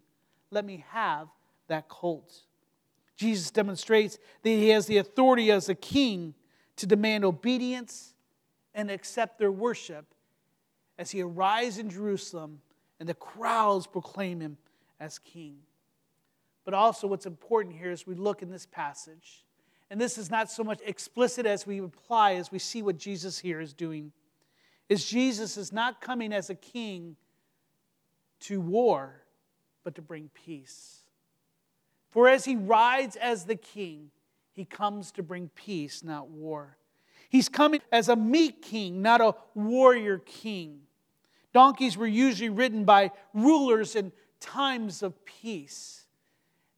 let 0.49 0.65
me 0.65 0.83
have 0.89 1.27
that 1.67 1.87
colt. 1.87 2.33
Jesus 3.15 3.51
demonstrates 3.51 4.17
that 4.41 4.49
he 4.49 4.69
has 4.69 4.85
the 4.85 4.97
authority 4.97 5.51
as 5.51 5.69
a 5.69 5.75
king 5.75 6.33
to 6.77 6.85
demand 6.85 7.23
obedience 7.23 8.13
and 8.73 8.89
accept 8.89 9.37
their 9.37 9.51
worship 9.51 10.05
as 10.97 11.11
he 11.11 11.21
arrives 11.21 11.77
in 11.77 11.89
Jerusalem 11.89 12.61
and 12.99 13.07
the 13.07 13.13
crowds 13.13 13.87
proclaim 13.87 14.39
him 14.39 14.57
as 14.99 15.19
king. 15.19 15.57
But 16.65 16.73
also, 16.73 17.07
what's 17.07 17.25
important 17.25 17.75
here 17.75 17.91
as 17.91 18.07
we 18.07 18.15
look 18.15 18.41
in 18.41 18.49
this 18.49 18.65
passage, 18.65 19.43
and 19.89 19.99
this 19.99 20.17
is 20.17 20.31
not 20.31 20.49
so 20.49 20.63
much 20.63 20.79
explicit 20.85 21.45
as 21.45 21.67
we 21.67 21.79
apply 21.79 22.35
as 22.35 22.51
we 22.51 22.59
see 22.59 22.81
what 22.81 22.97
Jesus 22.97 23.37
here 23.37 23.59
is 23.59 23.73
doing, 23.73 24.11
is 24.87 25.05
Jesus 25.05 25.57
is 25.57 25.73
not 25.73 26.01
coming 26.01 26.31
as 26.31 26.49
a 26.49 26.55
king 26.55 27.15
to 28.41 28.61
war, 28.61 29.23
but 29.83 29.95
to 29.95 30.01
bring 30.01 30.29
peace. 30.33 31.02
For 32.13 32.29
as 32.29 32.45
he 32.45 32.55
rides 32.55 33.15
as 33.15 33.45
the 33.45 33.55
king, 33.55 34.11
he 34.51 34.65
comes 34.65 35.11
to 35.13 35.23
bring 35.23 35.49
peace, 35.55 36.03
not 36.03 36.29
war. 36.29 36.77
He's 37.27 37.49
coming 37.49 37.81
as 37.91 38.07
a 38.07 38.15
meek 38.15 38.61
king, 38.61 39.01
not 39.01 39.19
a 39.19 39.33
warrior 39.55 40.19
king. 40.19 40.81
Donkeys 41.53 41.97
were 41.97 42.05
usually 42.05 42.51
ridden 42.51 42.85
by 42.85 43.09
rulers 43.33 43.95
in 43.95 44.11
times 44.39 45.01
of 45.01 45.25
peace. 45.25 46.05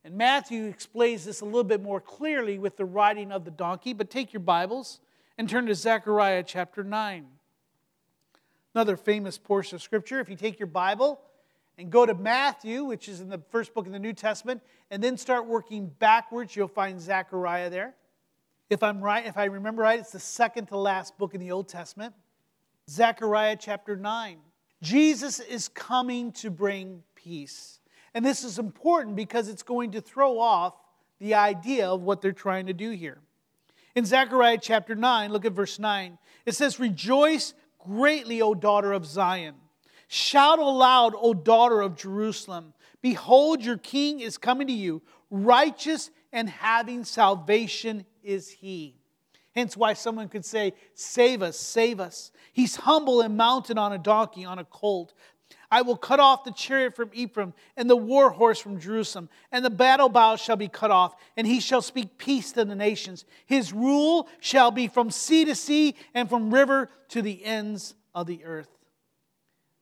And 0.06 0.16
Matthew 0.16 0.68
explains 0.68 1.26
this 1.26 1.42
a 1.42 1.46
little 1.46 1.66
bit 1.66 1.84
more 1.84 2.00
clearly 2.00 2.58
with 2.58 2.78
the 2.78 2.86
riding 2.86 3.34
of 3.34 3.44
the 3.44 3.52
donkey, 3.52 3.92
but 3.92 4.10
take 4.10 4.32
your 4.32 4.40
Bibles 4.40 5.02
and 5.38 5.50
turn 5.50 5.66
to 5.66 5.76
Zechariah 5.76 6.44
chapter 6.44 6.82
9. 6.82 7.26
Another 8.74 8.96
famous 8.96 9.38
portion 9.38 9.76
of 9.76 9.82
Scripture. 9.82 10.22
If 10.22 10.30
you 10.30 10.38
take 10.38 10.60
your 10.60 10.68
Bible 10.68 11.20
and 11.78 11.90
go 11.90 12.06
to 12.06 12.14
Matthew, 12.14 12.84
which 12.84 13.10
is 13.10 13.22
in 13.22 13.30
the 13.30 13.42
first 13.50 13.74
book 13.74 13.86
in 13.86 13.92
the 13.92 14.00
New 14.00 14.14
Testament, 14.14 14.62
and 14.92 15.04
then 15.04 15.18
start 15.18 15.46
working 15.48 15.88
backwards, 15.88 16.56
you'll 16.56 16.68
find 16.68 17.00
Zechariah 17.00 17.70
there. 17.70 17.96
If 18.70 18.82
I'm 18.82 19.02
right, 19.02 19.26
if 19.26 19.38
I 19.38 19.46
remember 19.46 19.84
right, 19.84 20.00
it's 20.00 20.12
the 20.12 20.20
second 20.20 20.68
to 20.68 20.78
last 20.78 21.18
book 21.18 21.34
in 21.34 21.40
the 21.40 21.52
Old 21.52 21.68
Testament. 21.68 22.14
Zechariah 22.90 23.58
chapter 23.60 23.96
9. 23.96 24.38
Jesus 24.82 25.40
is 25.40 25.68
coming 25.68 26.32
to 26.34 26.50
bring 26.50 27.04
peace. 27.16 27.80
And 28.14 28.26
this 28.26 28.44
is 28.44 28.60
important 28.60 29.16
because 29.16 29.50
it's 29.50 29.64
going 29.64 29.92
to 29.92 30.02
throw 30.02 30.40
off 30.40 30.76
the 31.20 31.34
idea 31.34 31.88
of 31.88 32.02
what 32.02 32.22
they're 32.22 32.32
trying 32.32 32.68
to 32.68 32.74
do 32.74 32.92
here. 32.92 33.20
In 33.96 34.06
Zechariah 34.06 34.60
chapter 34.62 34.96
9, 34.96 35.32
look 35.32 35.46
at 35.46 35.54
verse 35.54 35.80
9. 35.80 36.18
It 36.46 36.54
says, 36.54 36.80
Rejoice 36.80 37.54
greatly, 37.80 38.42
O 38.42 38.54
daughter 38.54 38.94
of 38.94 39.06
Zion. 39.06 39.56
Shout 40.08 40.60
aloud, 40.60 41.14
O 41.18 41.34
daughter 41.34 41.82
of 41.82 41.96
Jerusalem. 41.96 42.74
Behold, 43.02 43.64
your 43.64 43.78
king 43.78 44.20
is 44.20 44.38
coming 44.38 44.68
to 44.68 44.74
you. 44.74 45.02
Righteous 45.30 46.12
and 46.32 46.50
having 46.50 47.04
salvation 47.04 48.06
is 48.24 48.50
he. 48.50 48.96
Hence, 49.56 49.78
why 49.78 49.94
someone 49.94 50.28
could 50.28 50.46
say, 50.46 50.74
Save 50.94 51.42
us, 51.42 51.58
save 51.58 52.00
us. 52.00 52.32
He's 52.52 52.76
humble 52.76 53.22
and 53.22 53.38
mounted 53.38 53.78
on 53.78 53.94
a 53.94 53.98
donkey, 53.98 54.44
on 54.44 54.60
a 54.60 54.66
colt. 54.66 55.14
I 55.72 55.82
will 55.82 55.98
cut 55.98 56.20
off 56.20 56.44
the 56.44 56.52
chariot 56.52 56.96
from 56.96 57.10
Ephraim 57.14 57.54
and 57.76 57.90
the 57.90 57.96
war 57.96 58.30
horse 58.30 58.60
from 58.60 58.80
Jerusalem, 58.80 59.30
and 59.52 59.64
the 59.64 59.70
battle 59.70 60.10
bow 60.10 60.36
shall 60.36 60.56
be 60.56 60.68
cut 60.68 60.92
off, 60.92 61.16
and 61.36 61.48
he 61.48 61.60
shall 61.60 61.82
speak 61.82 62.18
peace 62.18 62.52
to 62.54 62.66
the 62.66 62.76
nations. 62.76 63.26
His 63.46 63.74
rule 63.74 64.28
shall 64.40 64.72
be 64.72 64.88
from 64.88 65.10
sea 65.10 65.46
to 65.46 65.56
sea 65.56 65.96
and 66.14 66.30
from 66.30 66.54
river 66.54 66.90
to 67.10 67.22
the 67.22 67.44
ends 67.44 67.96
of 68.14 68.28
the 68.28 68.44
earth. 68.46 68.75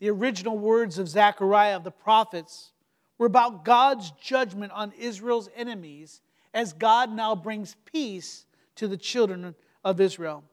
The 0.03 0.09
original 0.09 0.57
words 0.57 0.99
of 0.99 1.07
Zechariah 1.07 1.77
of 1.77 1.85
the 1.85 1.89
prophets 1.89 2.73
were 3.17 3.25
about 3.25 3.63
God's 3.63 4.11
judgment 4.21 4.73
on 4.73 4.91
Israel's 4.99 5.47
enemies 5.55 6.19
as 6.53 6.73
God 6.73 7.09
now 7.09 7.35
brings 7.35 7.77
peace 7.85 8.45
to 8.75 8.89
the 8.89 8.97
children 8.97 9.55
of 9.81 10.01
Israel. 10.01 10.43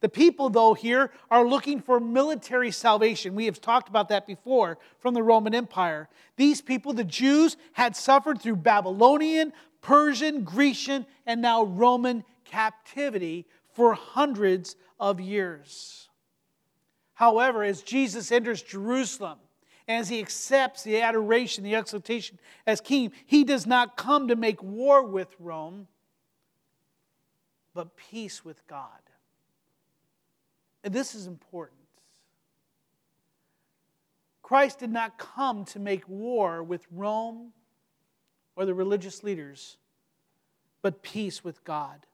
The 0.00 0.08
people, 0.08 0.50
though, 0.50 0.74
here 0.74 1.12
are 1.30 1.46
looking 1.46 1.80
for 1.80 2.00
military 2.00 2.72
salvation. 2.72 3.36
We 3.36 3.44
have 3.44 3.60
talked 3.60 3.88
about 3.88 4.08
that 4.08 4.26
before 4.26 4.78
from 4.98 5.14
the 5.14 5.22
Roman 5.22 5.54
Empire. 5.54 6.08
These 6.34 6.60
people, 6.60 6.92
the 6.92 7.04
Jews, 7.04 7.56
had 7.74 7.94
suffered 7.94 8.42
through 8.42 8.56
Babylonian, 8.56 9.52
Persian, 9.80 10.42
Grecian, 10.42 11.06
and 11.24 11.40
now 11.40 11.62
Roman 11.62 12.24
captivity 12.44 13.46
for 13.70 13.94
hundreds 13.94 14.74
of 14.98 15.20
years. 15.20 16.07
However, 17.18 17.64
as 17.64 17.82
Jesus 17.82 18.30
enters 18.30 18.62
Jerusalem, 18.62 19.40
and 19.88 20.00
as 20.00 20.08
he 20.08 20.20
accepts 20.20 20.84
the 20.84 21.02
adoration, 21.02 21.64
the 21.64 21.74
exaltation 21.74 22.38
as 22.64 22.80
king, 22.80 23.10
he 23.26 23.42
does 23.42 23.66
not 23.66 23.96
come 23.96 24.28
to 24.28 24.36
make 24.36 24.62
war 24.62 25.02
with 25.02 25.34
Rome, 25.40 25.88
but 27.74 27.96
peace 27.96 28.44
with 28.44 28.64
God. 28.68 29.00
And 30.84 30.94
this 30.94 31.16
is 31.16 31.26
important. 31.26 31.80
Christ 34.40 34.78
did 34.78 34.92
not 34.92 35.18
come 35.18 35.64
to 35.64 35.80
make 35.80 36.08
war 36.08 36.62
with 36.62 36.86
Rome 36.92 37.52
or 38.54 38.64
the 38.64 38.74
religious 38.74 39.24
leaders, 39.24 39.76
but 40.82 41.02
peace 41.02 41.42
with 41.42 41.64
God. 41.64 42.06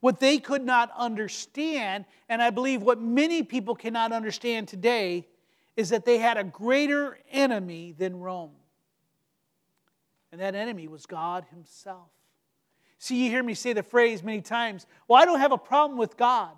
What 0.00 0.18
they 0.18 0.38
could 0.38 0.64
not 0.64 0.90
understand, 0.96 2.06
and 2.28 2.42
I 2.42 2.50
believe 2.50 2.82
what 2.82 3.00
many 3.00 3.42
people 3.42 3.74
cannot 3.74 4.12
understand 4.12 4.68
today, 4.68 5.26
is 5.76 5.90
that 5.90 6.04
they 6.04 6.18
had 6.18 6.36
a 6.36 6.44
greater 6.44 7.18
enemy 7.30 7.94
than 7.96 8.18
Rome. 8.18 8.52
And 10.32 10.40
that 10.40 10.54
enemy 10.54 10.88
was 10.88 11.06
God 11.06 11.44
Himself. 11.50 12.08
See, 12.98 13.24
you 13.24 13.30
hear 13.30 13.42
me 13.42 13.54
say 13.54 13.72
the 13.72 13.82
phrase 13.82 14.22
many 14.22 14.42
times, 14.42 14.86
well, 15.08 15.20
I 15.20 15.24
don't 15.24 15.40
have 15.40 15.52
a 15.52 15.58
problem 15.58 15.98
with 15.98 16.16
God. 16.16 16.52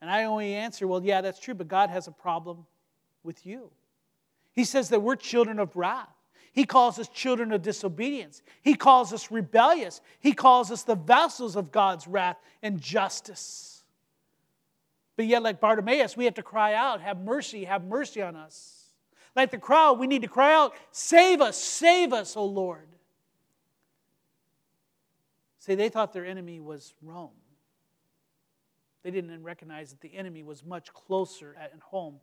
And 0.00 0.10
I 0.10 0.24
only 0.24 0.54
answer, 0.54 0.86
well, 0.86 1.02
yeah, 1.02 1.20
that's 1.20 1.40
true, 1.40 1.54
but 1.54 1.68
God 1.68 1.90
has 1.90 2.06
a 2.06 2.12
problem 2.12 2.66
with 3.22 3.46
you. 3.46 3.70
He 4.52 4.64
says 4.64 4.88
that 4.90 5.00
we're 5.00 5.16
children 5.16 5.58
of 5.58 5.74
wrath. 5.76 6.17
He 6.52 6.64
calls 6.64 6.98
us 6.98 7.08
children 7.08 7.52
of 7.52 7.62
disobedience. 7.62 8.42
He 8.62 8.74
calls 8.74 9.12
us 9.12 9.30
rebellious. 9.30 10.00
He 10.18 10.32
calls 10.32 10.70
us 10.70 10.82
the 10.82 10.94
vessels 10.94 11.56
of 11.56 11.70
God's 11.70 12.06
wrath 12.06 12.38
and 12.62 12.80
justice. 12.80 13.84
But 15.16 15.26
yet, 15.26 15.42
like 15.42 15.60
Bartimaeus, 15.60 16.16
we 16.16 16.24
have 16.24 16.34
to 16.34 16.42
cry 16.42 16.74
out, 16.74 17.00
Have 17.00 17.20
mercy, 17.20 17.64
have 17.64 17.84
mercy 17.84 18.22
on 18.22 18.36
us. 18.36 18.86
Like 19.34 19.50
the 19.50 19.58
crowd, 19.58 19.98
we 19.98 20.06
need 20.06 20.22
to 20.22 20.28
cry 20.28 20.54
out, 20.54 20.74
Save 20.90 21.40
us, 21.40 21.56
save 21.56 22.12
us, 22.12 22.36
O 22.36 22.44
Lord. 22.44 22.88
See, 25.58 25.74
they 25.74 25.88
thought 25.88 26.12
their 26.12 26.24
enemy 26.24 26.60
was 26.60 26.94
Rome. 27.02 27.30
They 29.02 29.10
didn't 29.10 29.42
recognize 29.42 29.90
that 29.90 30.00
the 30.00 30.16
enemy 30.16 30.42
was 30.42 30.64
much 30.64 30.92
closer 30.92 31.54
at 31.60 31.72
home. 31.80 32.20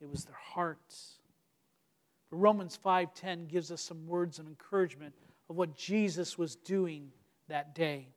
It 0.00 0.08
was 0.08 0.24
their 0.24 0.38
hearts. 0.40 1.19
But 2.30 2.36
Romans 2.36 2.76
5:10 2.76 3.46
gives 3.48 3.70
us 3.70 3.82
some 3.82 4.06
words 4.06 4.38
of 4.38 4.46
encouragement 4.46 5.14
of 5.48 5.56
what 5.56 5.76
Jesus 5.76 6.38
was 6.38 6.56
doing 6.56 7.12
that 7.48 7.74
day. 7.74 8.14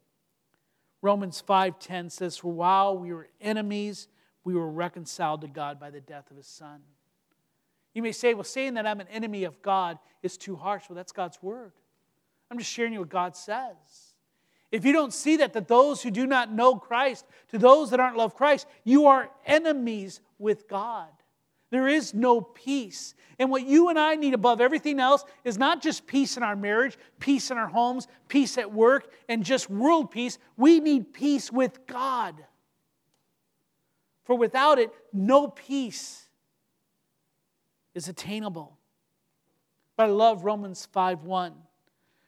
Romans 1.02 1.42
5:10 1.42 2.10
says, 2.10 2.38
"For 2.38 2.52
while 2.52 2.98
we 2.98 3.12
were 3.12 3.30
enemies, 3.42 4.08
we 4.44 4.54
were 4.54 4.70
reconciled 4.70 5.42
to 5.42 5.48
God 5.48 5.80
by 5.80 5.90
the 5.90 6.02
death 6.02 6.30
of 6.32 6.38
his 6.38 6.48
son." 6.48 6.84
You 7.94 8.02
may 8.02 8.12
say, 8.12 8.34
well, 8.34 8.44
saying 8.44 8.74
that 8.74 8.88
I'm 8.88 9.00
an 9.00 9.08
enemy 9.10 9.44
of 9.44 9.62
God 9.62 10.00
is 10.22 10.38
too 10.38 10.56
harsh. 10.56 10.90
Well, 10.90 10.96
that's 10.96 11.12
God's 11.12 11.42
word. 11.42 11.74
I'm 12.50 12.58
just 12.58 12.72
sharing 12.72 12.94
you 12.94 13.00
what 13.00 13.10
God 13.10 13.36
says. 13.36 14.16
If 14.72 14.86
you 14.86 14.92
don't 14.92 15.14
see 15.14 15.38
that, 15.38 15.54
that 15.54 15.68
those 15.68 16.02
who 16.02 16.10
do 16.10 16.26
not 16.26 16.52
know 16.52 16.76
Christ, 16.76 17.26
to 17.50 17.60
those 17.60 17.92
that 17.92 18.00
aren't 18.00 18.18
love 18.18 18.36
Christ, 18.36 18.66
you 18.84 19.06
are 19.06 19.30
enemies 19.46 20.22
with 20.40 20.68
God. 20.68 21.12
There 21.74 21.88
is 21.88 22.14
no 22.14 22.40
peace. 22.40 23.16
And 23.40 23.50
what 23.50 23.66
you 23.66 23.90
and 23.90 23.98
I 23.98 24.14
need 24.14 24.36
above 24.36 24.62
everything 24.62 25.00
else 25.00 25.26
is 25.44 25.58
not 25.58 25.82
just 25.82 26.06
peace 26.06 26.38
in 26.38 26.44
our 26.44 26.56
marriage, 26.56 26.96
peace 27.20 27.50
in 27.50 27.58
our 27.58 27.68
homes, 27.68 28.08
peace 28.28 28.60
at 28.60 28.72
work, 28.72 29.12
and 29.28 29.44
just 29.44 29.72
world 29.72 30.12
peace. 30.12 30.38
We 30.56 30.80
need 30.80 31.16
peace 31.16 31.52
with 31.52 31.88
God. 31.88 32.36
For 34.24 34.36
without 34.36 34.78
it, 34.78 34.92
no 35.12 35.48
peace 35.48 36.30
is 37.96 38.08
attainable. 38.08 38.78
But 39.98 40.04
I 40.04 40.10
love 40.12 40.46
Romans 40.46 40.86
5 40.86 41.24
1. 41.24 41.54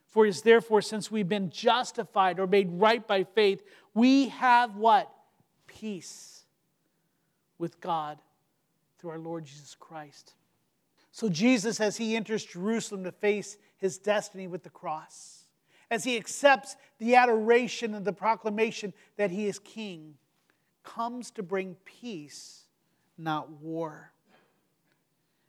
For 0.08 0.26
it 0.26 0.30
is 0.30 0.42
therefore, 0.42 0.82
since 0.82 1.12
we've 1.12 1.30
been 1.30 1.52
justified 1.52 2.40
or 2.40 2.48
made 2.48 2.72
right 2.72 3.06
by 3.08 3.26
faith, 3.26 3.62
we 3.94 4.30
have 4.30 4.76
what? 4.76 5.08
Peace 5.68 6.46
with 7.60 7.80
God 7.80 8.18
through 9.06 9.12
our 9.12 9.20
Lord 9.20 9.46
Jesus 9.46 9.76
Christ. 9.80 10.34
So, 11.12 11.30
Jesus, 11.30 11.80
as 11.80 11.96
he 11.96 12.16
enters 12.16 12.44
Jerusalem 12.44 13.04
to 13.04 13.12
face 13.12 13.56
his 13.78 14.00
destiny 14.00 14.48
with 14.48 14.64
the 14.64 14.72
cross, 14.72 15.44
as 15.92 16.04
he 16.04 16.18
accepts 16.18 16.76
the 16.98 17.14
adoration 17.14 17.94
and 17.94 18.04
the 18.04 18.12
proclamation 18.12 18.94
that 19.18 19.30
he 19.30 19.46
is 19.46 19.60
king, 19.60 20.16
comes 20.84 21.30
to 21.32 21.44
bring 21.44 21.76
peace, 21.86 22.64
not 23.16 23.52
war. 23.62 24.12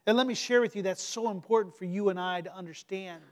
And 0.06 0.18
let 0.18 0.26
me 0.26 0.34
share 0.34 0.60
with 0.60 0.76
you 0.76 0.82
that's 0.82 1.02
so 1.02 1.30
important 1.30 1.74
for 1.78 1.86
you 1.86 2.10
and 2.10 2.20
I 2.20 2.42
to 2.42 2.54
understand. 2.54 3.22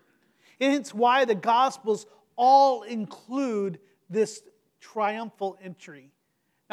And 0.58 0.72
it's 0.74 0.94
why 0.94 1.26
the 1.26 1.34
Gospels 1.34 2.06
all 2.34 2.82
include 2.84 3.78
this 4.08 4.42
triumphal 4.80 5.58
entry. 5.62 6.12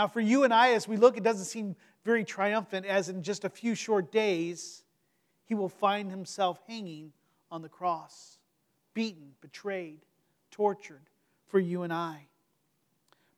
Now, 0.02 0.08
for 0.08 0.20
you 0.20 0.46
and 0.46 0.52
I, 0.52 0.72
as 0.72 0.88
we 0.88 0.98
look, 0.98 1.16
it 1.16 1.22
doesn't 1.22 1.46
seem 1.46 1.76
very 2.04 2.26
triumphant, 2.26 2.88
as 2.88 3.08
in 3.08 3.22
just 3.22 3.46
a 3.46 3.50
few 3.50 3.76
short 3.76 4.12
days, 4.12 4.84
he 5.46 5.54
will 5.54 5.70
find 5.70 6.10
himself 6.10 6.60
hanging 6.68 7.14
on 7.52 7.62
the 7.62 7.70
cross, 7.70 8.40
beaten, 8.96 9.34
betrayed, 9.42 10.00
tortured 10.50 11.04
for 11.50 11.60
you 11.60 11.84
and 11.84 11.94
I. 11.94 12.26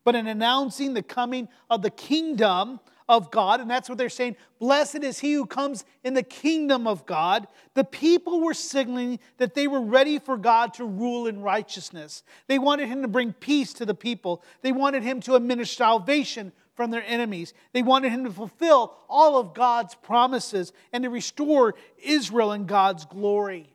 But 0.04 0.14
in 0.14 0.26
announcing 0.26 0.94
the 0.94 1.02
coming 1.02 1.48
of 1.68 1.82
the 1.82 1.90
kingdom 1.90 2.80
of 3.08 3.30
God, 3.30 3.60
and 3.60 3.70
that's 3.70 3.88
what 3.88 3.98
they're 3.98 4.08
saying, 4.08 4.36
blessed 4.58 5.02
is 5.02 5.18
he 5.18 5.34
who 5.34 5.44
comes 5.44 5.84
in 6.02 6.14
the 6.14 6.22
kingdom 6.22 6.86
of 6.86 7.04
God, 7.04 7.46
the 7.74 7.84
people 7.84 8.40
were 8.40 8.54
signaling 8.54 9.18
that 9.36 9.54
they 9.54 9.68
were 9.68 9.80
ready 9.80 10.18
for 10.18 10.36
God 10.36 10.74
to 10.74 10.84
rule 10.84 11.26
in 11.26 11.42
righteousness. 11.42 12.22
They 12.46 12.58
wanted 12.58 12.88
him 12.88 13.02
to 13.02 13.08
bring 13.08 13.32
peace 13.32 13.74
to 13.74 13.86
the 13.86 13.94
people, 13.94 14.42
they 14.62 14.72
wanted 14.72 15.02
him 15.02 15.20
to 15.22 15.34
administer 15.34 15.76
salvation 15.76 16.52
from 16.74 16.90
their 16.90 17.04
enemies. 17.06 17.54
They 17.72 17.82
wanted 17.82 18.10
him 18.10 18.24
to 18.24 18.32
fulfill 18.32 18.96
all 19.08 19.38
of 19.38 19.54
God's 19.54 19.94
promises 19.94 20.72
and 20.92 21.04
to 21.04 21.10
restore 21.10 21.74
Israel 22.02 22.52
in 22.52 22.66
God's 22.66 23.04
glory. 23.04 23.74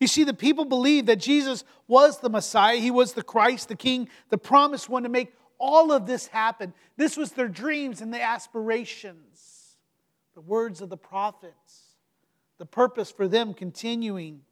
You 0.00 0.06
see, 0.06 0.24
the 0.24 0.32
people 0.32 0.64
believed 0.64 1.08
that 1.08 1.16
Jesus 1.16 1.64
was 1.88 2.20
the 2.20 2.30
Messiah, 2.30 2.76
he 2.76 2.90
was 2.90 3.12
the 3.12 3.22
Christ, 3.22 3.68
the 3.68 3.76
King, 3.76 4.08
the 4.30 4.38
promised 4.38 4.88
one 4.88 5.02
to 5.02 5.08
make 5.08 5.34
all 5.58 5.92
of 5.92 6.06
this 6.06 6.26
happened. 6.28 6.72
This 6.96 7.16
was 7.16 7.32
their 7.32 7.48
dreams 7.48 8.00
and 8.00 8.12
the 8.12 8.22
aspirations, 8.22 9.76
the 10.34 10.40
words 10.40 10.80
of 10.80 10.88
the 10.88 10.96
prophets, 10.96 11.82
the 12.58 12.66
purpose 12.66 13.10
for 13.10 13.28
them 13.28 13.54
continuing. 13.54 14.42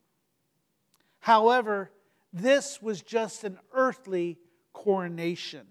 However, 1.21 1.90
this 2.33 2.83
was 2.83 3.03
just 3.03 3.45
an 3.45 3.59
earthly 3.73 4.38
coronation. 4.73 5.66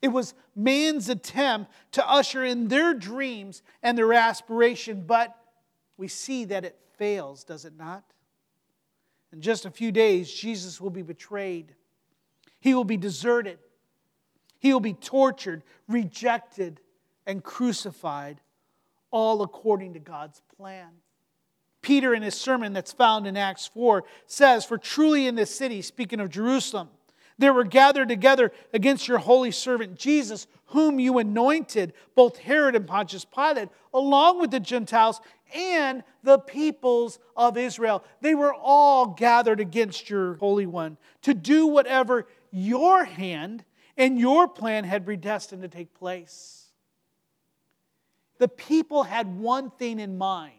It 0.00 0.08
was 0.08 0.34
man's 0.56 1.08
attempt 1.08 1.70
to 1.92 2.10
usher 2.10 2.44
in 2.44 2.68
their 2.68 2.92
dreams 2.92 3.62
and 3.82 3.96
their 3.96 4.12
aspiration, 4.12 5.04
but 5.06 5.36
we 5.96 6.08
see 6.08 6.44
that 6.46 6.64
it 6.64 6.76
fails, 6.98 7.44
does 7.44 7.64
it 7.64 7.74
not? 7.78 8.02
In 9.32 9.40
just 9.40 9.64
a 9.64 9.70
few 9.70 9.92
days, 9.92 10.32
Jesus 10.32 10.80
will 10.80 10.90
be 10.90 11.02
betrayed. 11.02 11.74
He 12.60 12.74
will 12.74 12.84
be 12.84 12.96
deserted. 12.96 13.58
He 14.62 14.72
will 14.72 14.80
be 14.80 14.92
tortured, 14.92 15.64
rejected, 15.88 16.80
and 17.26 17.42
crucified, 17.42 18.40
all 19.10 19.42
according 19.42 19.94
to 19.94 19.98
God's 19.98 20.40
plan. 20.56 20.86
Peter, 21.82 22.14
in 22.14 22.22
his 22.22 22.36
sermon 22.36 22.72
that's 22.72 22.92
found 22.92 23.26
in 23.26 23.36
Acts 23.36 23.66
4, 23.66 24.04
says, 24.26 24.64
For 24.64 24.78
truly 24.78 25.26
in 25.26 25.34
this 25.34 25.52
city, 25.52 25.82
speaking 25.82 26.20
of 26.20 26.30
Jerusalem, 26.30 26.90
there 27.38 27.52
were 27.52 27.64
gathered 27.64 28.08
together 28.08 28.52
against 28.72 29.08
your 29.08 29.18
holy 29.18 29.50
servant 29.50 29.96
Jesus, 29.98 30.46
whom 30.66 31.00
you 31.00 31.18
anointed, 31.18 31.92
both 32.14 32.38
Herod 32.38 32.76
and 32.76 32.86
Pontius 32.86 33.24
Pilate, 33.24 33.68
along 33.92 34.40
with 34.40 34.52
the 34.52 34.60
Gentiles 34.60 35.20
and 35.52 36.04
the 36.22 36.38
peoples 36.38 37.18
of 37.36 37.56
Israel. 37.56 38.04
They 38.20 38.36
were 38.36 38.54
all 38.54 39.06
gathered 39.06 39.58
against 39.58 40.08
your 40.08 40.34
Holy 40.34 40.66
One 40.66 40.98
to 41.22 41.34
do 41.34 41.66
whatever 41.66 42.28
your 42.52 43.04
hand 43.04 43.64
and 43.96 44.18
your 44.18 44.48
plan 44.48 44.84
had 44.84 45.04
predestined 45.04 45.62
to 45.62 45.68
take 45.68 45.94
place. 45.94 46.66
The 48.38 48.48
people 48.48 49.04
had 49.04 49.38
one 49.38 49.70
thing 49.70 50.00
in 50.00 50.18
mind 50.18 50.54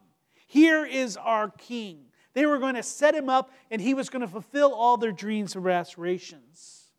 here 0.53 0.85
is 0.85 1.17
our 1.17 1.49
king. 1.49 2.05
They 2.33 2.45
were 2.45 2.59
going 2.59 2.75
to 2.75 2.83
set 2.83 3.15
him 3.15 3.27
up 3.27 3.51
and 3.71 3.81
he 3.81 3.95
was 3.95 4.11
going 4.11 4.21
to 4.21 4.27
fulfill 4.27 4.71
all 4.71 4.97
their 4.97 5.11
dreams 5.11 5.55
and 5.55 5.67
aspirations. 5.67 6.91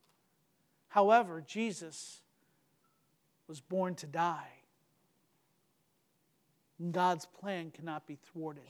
However, 0.89 1.41
Jesus 1.47 2.21
was 3.47 3.61
born 3.61 3.95
to 3.95 4.09
die. 4.09 4.51
God's 6.91 7.27
plan 7.27 7.71
cannot 7.71 8.09
be 8.09 8.17
thwarted. 8.17 8.65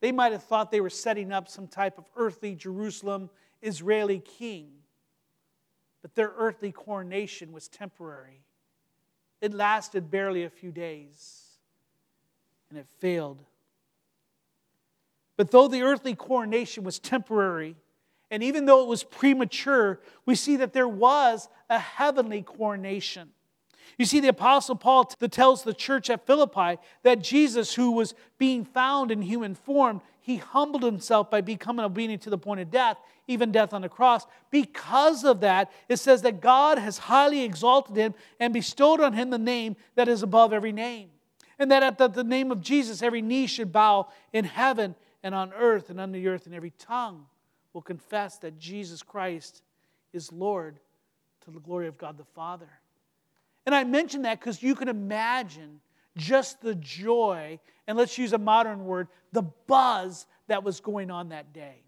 They 0.00 0.12
might 0.12 0.30
have 0.30 0.44
thought 0.44 0.70
they 0.70 0.80
were 0.80 0.88
setting 0.88 1.32
up 1.32 1.48
some 1.48 1.66
type 1.66 1.98
of 1.98 2.04
earthly 2.14 2.54
Jerusalem 2.54 3.28
Israeli 3.60 4.20
king, 4.20 4.70
but 6.02 6.14
their 6.14 6.32
earthly 6.36 6.72
coronation 6.72 7.52
was 7.52 7.68
temporary. 7.68 8.42
It 9.40 9.54
lasted 9.54 10.10
barely 10.10 10.44
a 10.44 10.50
few 10.50 10.72
days, 10.72 11.58
and 12.70 12.78
it 12.78 12.86
failed 12.98 13.44
but 15.38 15.52
though 15.52 15.68
the 15.68 15.82
earthly 15.82 16.16
coronation 16.16 16.82
was 16.82 16.98
temporary, 16.98 17.76
and 18.28 18.42
even 18.42 18.66
though 18.66 18.82
it 18.82 18.88
was 18.88 19.04
premature, 19.04 20.00
we 20.26 20.34
see 20.34 20.56
that 20.56 20.72
there 20.72 20.88
was 20.88 21.48
a 21.70 21.78
heavenly 21.78 22.42
coronation. 22.42 23.30
You 23.96 24.04
see, 24.04 24.20
the 24.20 24.28
Apostle 24.28 24.76
Paul 24.76 25.04
tells 25.04 25.62
the 25.62 25.74
church 25.74 26.10
at 26.10 26.26
Philippi 26.26 26.80
that 27.02 27.22
Jesus, 27.22 27.74
who 27.74 27.92
was 27.92 28.14
being 28.38 28.64
found 28.64 29.10
in 29.10 29.22
human 29.22 29.54
form, 29.54 30.02
he 30.20 30.36
humbled 30.36 30.82
himself 30.82 31.30
by 31.30 31.40
becoming 31.40 31.84
obedient 31.84 32.22
to 32.22 32.30
the 32.30 32.36
point 32.36 32.60
of 32.60 32.70
death, 32.70 32.98
even 33.26 33.50
death 33.50 33.72
on 33.72 33.82
the 33.82 33.88
cross. 33.88 34.26
Because 34.50 35.24
of 35.24 35.40
that, 35.40 35.72
it 35.88 35.96
says 35.96 36.22
that 36.22 36.40
God 36.40 36.78
has 36.78 36.98
highly 36.98 37.42
exalted 37.42 37.96
him 37.96 38.14
and 38.38 38.52
bestowed 38.52 39.00
on 39.00 39.14
him 39.14 39.30
the 39.30 39.38
name 39.38 39.76
that 39.94 40.08
is 40.08 40.22
above 40.22 40.52
every 40.52 40.72
name. 40.72 41.08
And 41.58 41.70
that 41.70 41.82
at 41.82 42.14
the 42.14 42.24
name 42.24 42.52
of 42.52 42.60
Jesus, 42.60 43.02
every 43.02 43.22
knee 43.22 43.46
should 43.46 43.72
bow 43.72 44.08
in 44.32 44.44
heaven 44.44 44.94
and 45.22 45.34
on 45.34 45.52
earth 45.52 45.90
and 45.90 45.98
under 45.98 46.18
the 46.18 46.28
earth, 46.28 46.46
and 46.46 46.54
every 46.54 46.72
tongue 46.78 47.26
will 47.72 47.82
confess 47.82 48.38
that 48.38 48.58
Jesus 48.58 49.02
Christ 49.02 49.62
is 50.12 50.32
Lord 50.32 50.78
to 51.44 51.50
the 51.50 51.60
glory 51.60 51.88
of 51.88 51.98
God 51.98 52.18
the 52.18 52.24
Father. 52.24 52.68
And 53.68 53.74
I 53.74 53.84
mention 53.84 54.22
that 54.22 54.40
because 54.40 54.62
you 54.62 54.74
can 54.74 54.88
imagine 54.88 55.80
just 56.16 56.62
the 56.62 56.74
joy, 56.74 57.60
and 57.86 57.98
let's 57.98 58.16
use 58.16 58.32
a 58.32 58.38
modern 58.38 58.86
word, 58.86 59.08
the 59.32 59.42
buzz 59.42 60.24
that 60.46 60.64
was 60.64 60.80
going 60.80 61.10
on 61.10 61.28
that 61.28 61.52
day. 61.52 61.82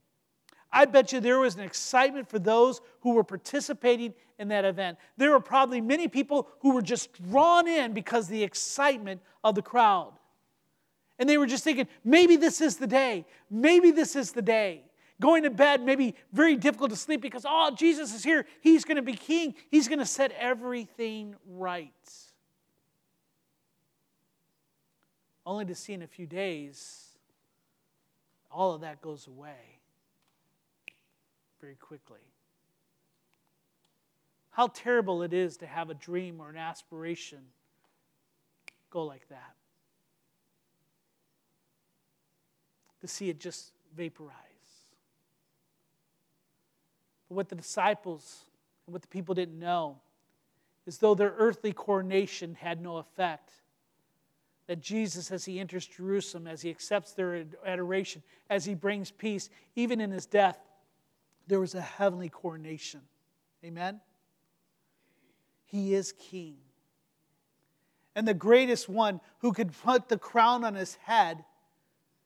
I 0.71 0.85
bet 0.85 1.11
you 1.11 1.21
there 1.21 1.39
was 1.39 1.55
an 1.55 1.63
excitement 1.63 2.29
for 2.29 2.39
those 2.39 2.83
who 3.01 3.15
were 3.15 3.25
participating 3.25 4.13
in 4.39 4.49
that 4.49 4.67
event. 4.67 4.99
There 5.17 5.31
were 5.31 5.41
probably 5.41 5.81
many 5.81 6.07
people 6.07 6.49
who 6.61 6.75
were 6.75 6.83
just 6.83 7.15
drawn 7.31 7.67
in 7.67 7.95
because 7.95 8.29
the 8.29 8.43
excitement 8.43 9.23
of 9.43 9.55
the 9.55 9.63
crowd. 9.63 10.13
And 11.19 11.27
they 11.27 11.39
were 11.39 11.47
just 11.47 11.65
thinking, 11.65 11.89
maybe 12.05 12.37
this 12.37 12.61
is 12.61 12.77
the 12.77 12.87
day. 12.87 13.25
Maybe 13.51 13.91
this 13.91 14.17
is 14.17 14.33
the 14.33 14.43
day. 14.43 14.83
Going 15.21 15.43
to 15.43 15.51
bed, 15.51 15.83
maybe 15.83 16.15
very 16.33 16.57
difficult 16.57 16.91
to 16.91 16.97
sleep 16.97 17.21
because, 17.21 17.45
oh, 17.47 17.73
Jesus 17.77 18.15
is 18.15 18.25
here. 18.25 18.47
He's 18.63 18.85
going 18.85 18.97
to 18.97 19.03
be 19.03 19.13
king. 19.13 19.55
He's 19.71 19.87
going 19.87 19.99
to 19.99 20.07
set 20.07 20.33
everything 20.39 21.37
right. 21.47 21.93
Only 25.45 25.67
to 25.67 25.75
see 25.75 25.93
in 25.93 26.03
a 26.03 26.07
few 26.07 26.27
days, 26.27 27.09
all 28.51 28.75
of 28.75 28.81
that 28.81 29.03
goes 29.03 29.27
away 29.27 29.79
very 31.61 31.77
quickly. 31.77 32.21
How 34.51 34.69
terrible 34.69 35.23
it 35.23 35.33
is 35.33 35.59
to 35.59 35.67
have 35.67 35.91
a 35.91 35.95
dream 35.95 36.41
or 36.41 36.51
an 36.51 36.57
aspiration 36.57 37.41
go 38.91 39.05
like 39.05 39.29
that. 39.29 39.55
To 43.01 43.09
see 43.09 43.31
it 43.31 43.39
just 43.39 43.73
vaporize. 43.97 44.35
But 47.31 47.37
what 47.37 47.49
the 47.49 47.55
disciples 47.55 48.45
and 48.87 48.93
what 48.93 49.03
the 49.03 49.09
people 49.09 49.37
didn't 49.37 49.59
know 49.59 49.99
is 50.85 50.99
though 50.99 51.15
their 51.15 51.33
earthly 51.39 51.73
coronation 51.73 52.57
had 52.57 52.83
no 52.83 52.97
effect, 52.97 53.53
that 54.67 54.81
Jesus, 54.81 55.31
as 55.31 55.45
he 55.45 55.61
enters 55.61 55.87
Jerusalem, 55.87 56.49
as 56.49 56.63
he 56.63 56.71
accepts 56.71 57.13
their 57.13 57.45
adoration, 57.65 58.25
as 58.49 58.65
he 58.65 58.75
brings 58.75 59.13
peace, 59.13 59.49
even 59.77 60.01
in 60.01 60.11
his 60.11 60.27
death, 60.27 60.59
there 61.47 61.61
was 61.61 61.77
a 61.77 61.81
heavenly 61.81 62.29
coronation. 62.29 63.01
Amen? 63.65 64.01
He 65.67 65.95
is 65.95 66.13
king. 66.13 66.57
And 68.17 68.27
the 68.27 68.35
greatest 68.35 68.89
one 68.89 69.21
who 69.39 69.53
could 69.53 69.71
put 69.85 70.09
the 70.09 70.19
crown 70.19 70.65
on 70.65 70.75
his 70.75 70.97
head 70.97 71.45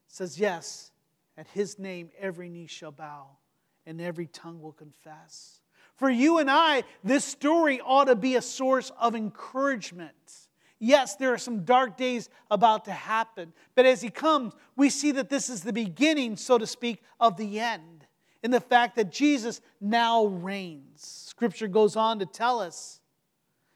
says, 0.09 0.41
Yes, 0.41 0.93
at 1.37 1.47
his 1.49 1.79
name 1.79 2.11
every 2.19 2.49
knee 2.49 2.67
shall 2.67 2.93
bow 2.93 3.37
and 3.87 4.01
every 4.01 4.27
tongue 4.27 4.61
will 4.61 4.73
confess. 4.73 5.61
For 5.97 6.11
you 6.11 6.39
and 6.39 6.51
I, 6.51 6.85
this 7.03 7.25
story 7.25 7.81
ought 7.81 8.05
to 8.05 8.17
be 8.17 8.37
a 8.37 8.43
source 8.43 8.91
of 8.99 9.15
encouragement. 9.15 10.13
Yes, 10.79 11.17
there 11.17 11.33
are 11.33 11.39
some 11.39 11.65
dark 11.65 11.97
days 11.97 12.29
about 12.51 12.85
to 12.87 12.93
happen, 12.93 13.53
but 13.75 13.87
as 13.87 14.03
he 14.03 14.11
comes, 14.11 14.53
we 14.77 14.91
see 14.91 15.13
that 15.13 15.31
this 15.31 15.49
is 15.49 15.63
the 15.63 15.73
beginning, 15.73 16.37
so 16.37 16.59
to 16.59 16.67
speak, 16.67 17.03
of 17.21 17.37
the 17.37 17.61
end 17.61 18.07
in 18.43 18.51
the 18.51 18.61
fact 18.61 18.97
that 18.97 19.11
Jesus 19.11 19.63
now 19.81 20.27
reigns. 20.27 21.01
Scripture 21.01 21.69
goes 21.69 21.97
on 21.97 22.19
to 22.19 22.27
tell 22.27 22.61
us 22.61 23.01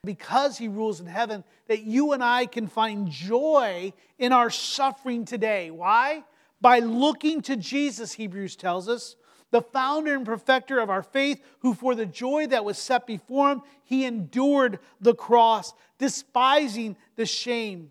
because 0.05 0.59
he 0.59 0.68
rules 0.68 1.01
in 1.01 1.07
heaven 1.07 1.42
that 1.68 1.83
you 1.83 2.12
and 2.12 2.23
I 2.23 2.44
can 2.44 2.66
find 2.66 3.11
joy 3.11 3.92
in 4.18 4.33
our 4.33 4.51
suffering 4.51 5.25
today. 5.25 5.71
Why? 5.71 6.23
By 6.61 6.81
looking 6.81 7.40
to 7.42 7.57
Jesus, 7.57 8.12
Hebrews 8.12 8.57
tells 8.57 8.88
us, 8.88 9.16
the 9.51 9.63
founder 9.63 10.15
and 10.15 10.27
perfecter 10.27 10.79
of 10.79 10.91
our 10.91 11.03
faith, 11.03 11.43
who 11.61 11.75
for 11.75 11.95
the 11.95 12.07
joy 12.07 12.47
that 12.49 12.65
was 12.65 12.79
set 12.79 13.07
before 13.07 13.53
him, 13.53 13.63
he 13.85 14.05
endured 14.05 14.79
the 15.01 15.15
cross, 15.15 15.73
despising 15.99 16.97
the 17.17 17.27
shame. 17.27 17.91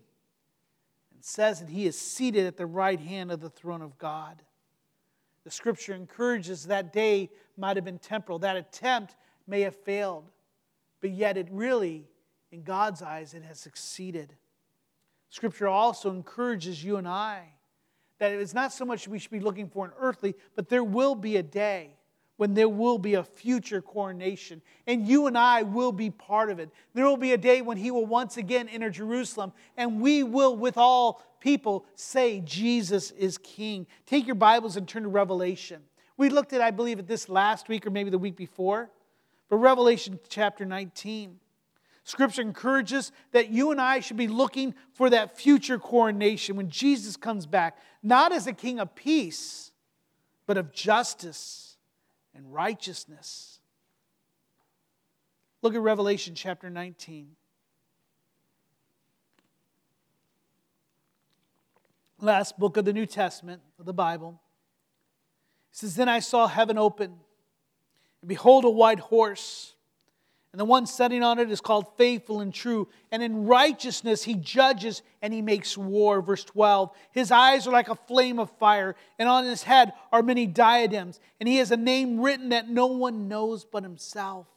And 1.12 1.24
says 1.24 1.60
that 1.60 1.68
he 1.68 1.86
is 1.86 1.98
seated 1.98 2.46
at 2.46 2.56
the 2.56 2.66
right 2.66 3.00
hand 3.00 3.32
of 3.32 3.40
the 3.40 3.50
throne 3.50 3.82
of 3.82 3.98
God. 3.98 4.42
The 5.44 5.50
scripture 5.50 5.94
encourages 5.94 6.66
that 6.66 6.92
day 6.92 7.30
might 7.56 7.76
have 7.76 7.84
been 7.84 7.98
temporal. 7.98 8.38
That 8.38 8.56
attempt 8.56 9.16
may 9.46 9.62
have 9.62 9.74
failed, 9.74 10.30
but 11.00 11.10
yet 11.10 11.36
it 11.36 11.48
really, 11.50 12.06
in 12.52 12.62
God's 12.62 13.02
eyes, 13.02 13.34
it 13.34 13.42
has 13.42 13.58
succeeded. 13.58 14.34
Scripture 15.30 15.68
also 15.68 16.10
encourages 16.10 16.84
you 16.84 16.96
and 16.96 17.08
I 17.08 17.52
that 18.18 18.32
it's 18.32 18.54
not 18.54 18.72
so 18.72 18.84
much 18.84 19.08
we 19.08 19.18
should 19.18 19.30
be 19.30 19.40
looking 19.40 19.68
for 19.68 19.84
an 19.84 19.92
earthly, 19.98 20.34
but 20.54 20.68
there 20.68 20.84
will 20.84 21.14
be 21.14 21.36
a 21.36 21.42
day 21.42 21.94
when 22.36 22.54
there 22.54 22.68
will 22.68 22.98
be 22.98 23.14
a 23.14 23.24
future 23.24 23.82
coronation, 23.82 24.62
and 24.86 25.06
you 25.06 25.26
and 25.26 25.36
I 25.36 25.62
will 25.62 25.90
be 25.90 26.08
part 26.08 26.50
of 26.50 26.60
it. 26.60 26.70
There 26.94 27.04
will 27.04 27.16
be 27.16 27.32
a 27.32 27.38
day 27.38 27.62
when 27.62 27.76
he 27.76 27.90
will 27.90 28.06
once 28.06 28.36
again 28.36 28.68
enter 28.68 28.90
Jerusalem, 28.90 29.52
and 29.76 30.00
we 30.00 30.22
will, 30.22 30.56
with 30.56 30.78
all 30.78 31.20
people, 31.40 31.84
say, 31.96 32.40
Jesus 32.40 33.10
is 33.10 33.38
King. 33.38 33.88
Take 34.06 34.26
your 34.26 34.36
Bibles 34.36 34.76
and 34.76 34.86
turn 34.86 35.02
to 35.02 35.08
Revelation. 35.08 35.82
We 36.16 36.30
looked 36.30 36.52
at, 36.52 36.60
I 36.60 36.70
believe, 36.70 37.00
at 37.00 37.08
this 37.08 37.28
last 37.28 37.68
week 37.68 37.86
or 37.86 37.90
maybe 37.90 38.10
the 38.10 38.18
week 38.18 38.36
before, 38.36 38.88
but 39.48 39.56
Revelation 39.56 40.20
chapter 40.28 40.64
19. 40.64 41.40
Scripture 42.08 42.40
encourages 42.40 43.12
that 43.32 43.50
you 43.50 43.70
and 43.70 43.78
I 43.78 44.00
should 44.00 44.16
be 44.16 44.28
looking 44.28 44.74
for 44.94 45.10
that 45.10 45.36
future 45.36 45.78
coronation 45.78 46.56
when 46.56 46.70
Jesus 46.70 47.18
comes 47.18 47.44
back, 47.44 47.76
not 48.02 48.32
as 48.32 48.46
a 48.46 48.54
king 48.54 48.80
of 48.80 48.94
peace, 48.94 49.72
but 50.46 50.56
of 50.56 50.72
justice 50.72 51.76
and 52.34 52.50
righteousness. 52.50 53.60
Look 55.60 55.74
at 55.74 55.82
Revelation 55.82 56.34
chapter 56.34 56.70
19. 56.70 57.36
Last 62.22 62.58
book 62.58 62.78
of 62.78 62.86
the 62.86 62.94
New 62.94 63.04
Testament 63.04 63.60
of 63.78 63.84
the 63.84 63.92
Bible. 63.92 64.40
It 65.72 65.76
says, 65.76 65.94
Then 65.94 66.08
I 66.08 66.20
saw 66.20 66.46
heaven 66.46 66.78
open, 66.78 67.16
and 68.22 68.28
behold, 68.28 68.64
a 68.64 68.70
white 68.70 68.98
horse 68.98 69.74
and 70.58 70.66
the 70.66 70.70
one 70.72 70.86
sitting 70.86 71.22
on 71.22 71.38
it 71.38 71.52
is 71.52 71.60
called 71.60 71.86
faithful 71.96 72.40
and 72.40 72.52
true. 72.52 72.88
And 73.12 73.22
in 73.22 73.46
righteousness 73.46 74.24
he 74.24 74.34
judges 74.34 75.02
and 75.22 75.32
he 75.32 75.40
makes 75.40 75.78
war. 75.78 76.20
Verse 76.20 76.42
12. 76.42 76.90
His 77.12 77.30
eyes 77.30 77.68
are 77.68 77.70
like 77.70 77.88
a 77.88 77.94
flame 77.94 78.40
of 78.40 78.50
fire, 78.58 78.96
and 79.20 79.28
on 79.28 79.44
his 79.44 79.62
head 79.62 79.92
are 80.10 80.20
many 80.20 80.48
diadems. 80.48 81.20
And 81.38 81.48
he 81.48 81.58
has 81.58 81.70
a 81.70 81.76
name 81.76 82.18
written 82.18 82.48
that 82.48 82.68
no 82.68 82.86
one 82.88 83.28
knows 83.28 83.64
but 83.64 83.84
himself. 83.84 84.48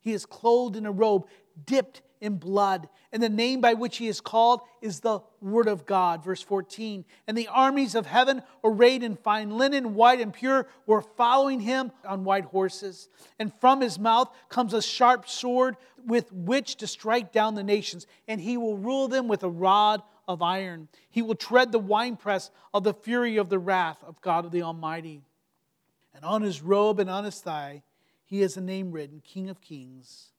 He 0.00 0.12
is 0.12 0.26
clothed 0.26 0.76
in 0.76 0.86
a 0.86 0.92
robe 0.92 1.26
dipped 1.66 2.02
in 2.22 2.36
blood. 2.36 2.88
And 3.10 3.20
the 3.20 3.28
name 3.28 3.60
by 3.60 3.74
which 3.74 3.98
he 3.98 4.06
is 4.06 4.20
called 4.20 4.60
is 4.80 5.00
the 5.00 5.20
Word 5.40 5.66
of 5.66 5.84
God. 5.84 6.24
Verse 6.24 6.40
14. 6.40 7.04
And 7.26 7.36
the 7.36 7.48
armies 7.48 7.96
of 7.96 8.06
heaven, 8.06 8.42
arrayed 8.62 9.02
in 9.02 9.16
fine 9.16 9.58
linen, 9.58 9.94
white 9.94 10.20
and 10.20 10.32
pure, 10.32 10.68
were 10.86 11.02
following 11.02 11.60
him 11.60 11.90
on 12.06 12.24
white 12.24 12.44
horses. 12.44 13.08
And 13.40 13.52
from 13.60 13.80
his 13.80 13.98
mouth 13.98 14.30
comes 14.48 14.72
a 14.72 14.80
sharp 14.80 15.28
sword 15.28 15.76
with 16.06 16.32
which 16.32 16.76
to 16.76 16.86
strike 16.86 17.32
down 17.32 17.56
the 17.56 17.64
nations. 17.64 18.06
And 18.28 18.40
he 18.40 18.56
will 18.56 18.78
rule 18.78 19.08
them 19.08 19.26
with 19.26 19.42
a 19.42 19.50
rod 19.50 20.00
of 20.28 20.40
iron. 20.42 20.88
He 21.10 21.22
will 21.22 21.34
tread 21.34 21.72
the 21.72 21.80
winepress 21.80 22.52
of 22.72 22.84
the 22.84 22.94
fury 22.94 23.36
of 23.36 23.48
the 23.48 23.58
wrath 23.58 23.98
of 24.06 24.20
God 24.20 24.44
of 24.44 24.52
the 24.52 24.62
Almighty. 24.62 25.22
And 26.14 26.24
on 26.24 26.42
his 26.42 26.62
robe 26.62 27.00
and 27.00 27.10
on 27.10 27.24
his 27.24 27.40
thigh, 27.40 27.82
he 28.24 28.42
has 28.42 28.56
a 28.56 28.60
name 28.60 28.92
written 28.92 29.20
King 29.24 29.50
of 29.50 29.60
Kings 29.60 30.31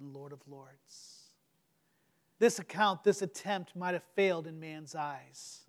and 0.00 0.12
Lord 0.14 0.32
of 0.32 0.40
Lords. 0.48 1.20
This 2.38 2.58
account, 2.58 3.04
this 3.04 3.22
attempt 3.22 3.76
might 3.76 3.92
have 3.92 4.02
failed 4.14 4.46
in 4.46 4.58
man's 4.58 4.94
eyes, 4.94 5.60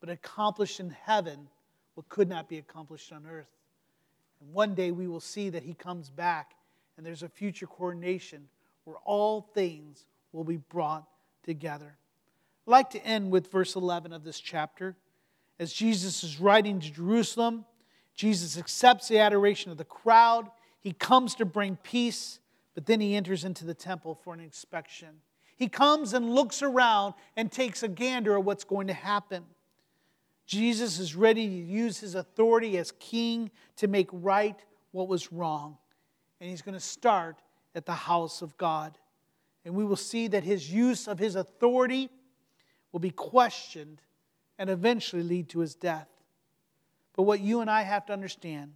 but 0.00 0.08
accomplished 0.08 0.80
in 0.80 0.90
heaven 0.90 1.48
what 1.94 2.08
could 2.08 2.28
not 2.28 2.48
be 2.48 2.58
accomplished 2.58 3.12
on 3.12 3.26
earth. 3.26 3.50
And 4.40 4.52
one 4.52 4.74
day 4.74 4.90
we 4.90 5.06
will 5.06 5.20
see 5.20 5.50
that 5.50 5.62
he 5.62 5.74
comes 5.74 6.08
back 6.08 6.54
and 6.96 7.06
there's 7.06 7.22
a 7.22 7.28
future 7.28 7.66
coronation 7.66 8.48
where 8.84 8.96
all 9.04 9.42
things 9.54 10.06
will 10.32 10.44
be 10.44 10.56
brought 10.56 11.06
together. 11.42 11.96
I'd 12.66 12.70
like 12.70 12.90
to 12.90 13.04
end 13.04 13.30
with 13.30 13.50
verse 13.50 13.76
11 13.76 14.12
of 14.12 14.24
this 14.24 14.40
chapter. 14.40 14.96
As 15.58 15.72
Jesus 15.72 16.24
is 16.24 16.40
riding 16.40 16.80
to 16.80 16.90
Jerusalem, 16.90 17.66
Jesus 18.14 18.58
accepts 18.58 19.08
the 19.08 19.18
adoration 19.18 19.70
of 19.70 19.78
the 19.78 19.84
crowd. 19.84 20.50
He 20.80 20.92
comes 20.92 21.34
to 21.36 21.44
bring 21.44 21.76
peace, 21.76 22.39
but 22.74 22.86
then 22.86 23.00
he 23.00 23.14
enters 23.14 23.44
into 23.44 23.64
the 23.64 23.74
temple 23.74 24.14
for 24.14 24.32
an 24.32 24.40
inspection. 24.40 25.20
He 25.56 25.68
comes 25.68 26.14
and 26.14 26.30
looks 26.30 26.62
around 26.62 27.14
and 27.36 27.50
takes 27.50 27.82
a 27.82 27.88
gander 27.88 28.34
at 28.34 28.44
what's 28.44 28.64
going 28.64 28.86
to 28.86 28.94
happen. 28.94 29.44
Jesus 30.46 30.98
is 30.98 31.14
ready 31.14 31.46
to 31.46 31.54
use 31.54 32.00
his 32.00 32.14
authority 32.14 32.78
as 32.78 32.92
king 32.98 33.50
to 33.76 33.86
make 33.86 34.08
right 34.12 34.58
what 34.92 35.06
was 35.06 35.32
wrong. 35.32 35.76
And 36.40 36.48
he's 36.48 36.62
going 36.62 36.74
to 36.74 36.80
start 36.80 37.36
at 37.74 37.86
the 37.86 37.92
house 37.92 38.42
of 38.42 38.56
God. 38.56 38.96
And 39.64 39.74
we 39.74 39.84
will 39.84 39.96
see 39.96 40.28
that 40.28 40.42
his 40.42 40.72
use 40.72 41.06
of 41.06 41.18
his 41.18 41.36
authority 41.36 42.08
will 42.92 43.00
be 43.00 43.10
questioned 43.10 44.00
and 44.58 44.70
eventually 44.70 45.22
lead 45.22 45.48
to 45.50 45.60
his 45.60 45.74
death. 45.74 46.08
But 47.14 47.24
what 47.24 47.40
you 47.40 47.60
and 47.60 47.70
I 47.70 47.82
have 47.82 48.06
to 48.06 48.12
understand 48.12 48.72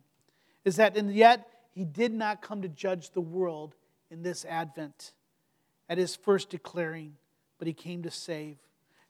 is 0.65 0.77
that, 0.77 0.97
and 0.97 1.15
yet, 1.15 1.49
he 1.75 1.85
did 1.85 2.13
not 2.13 2.41
come 2.43 2.63
to 2.63 2.69
judge 2.69 3.11
the 3.11 3.21
world 3.21 3.75
in 4.11 4.23
this 4.23 4.45
Advent 4.45 5.13
at 5.89 5.99
his 5.99 6.17
first 6.17 6.51
declaring, 6.51 7.15
but 7.59 7.67
he 7.67 7.75
came 7.75 8.03
to 8.03 8.11
save. 8.11 8.57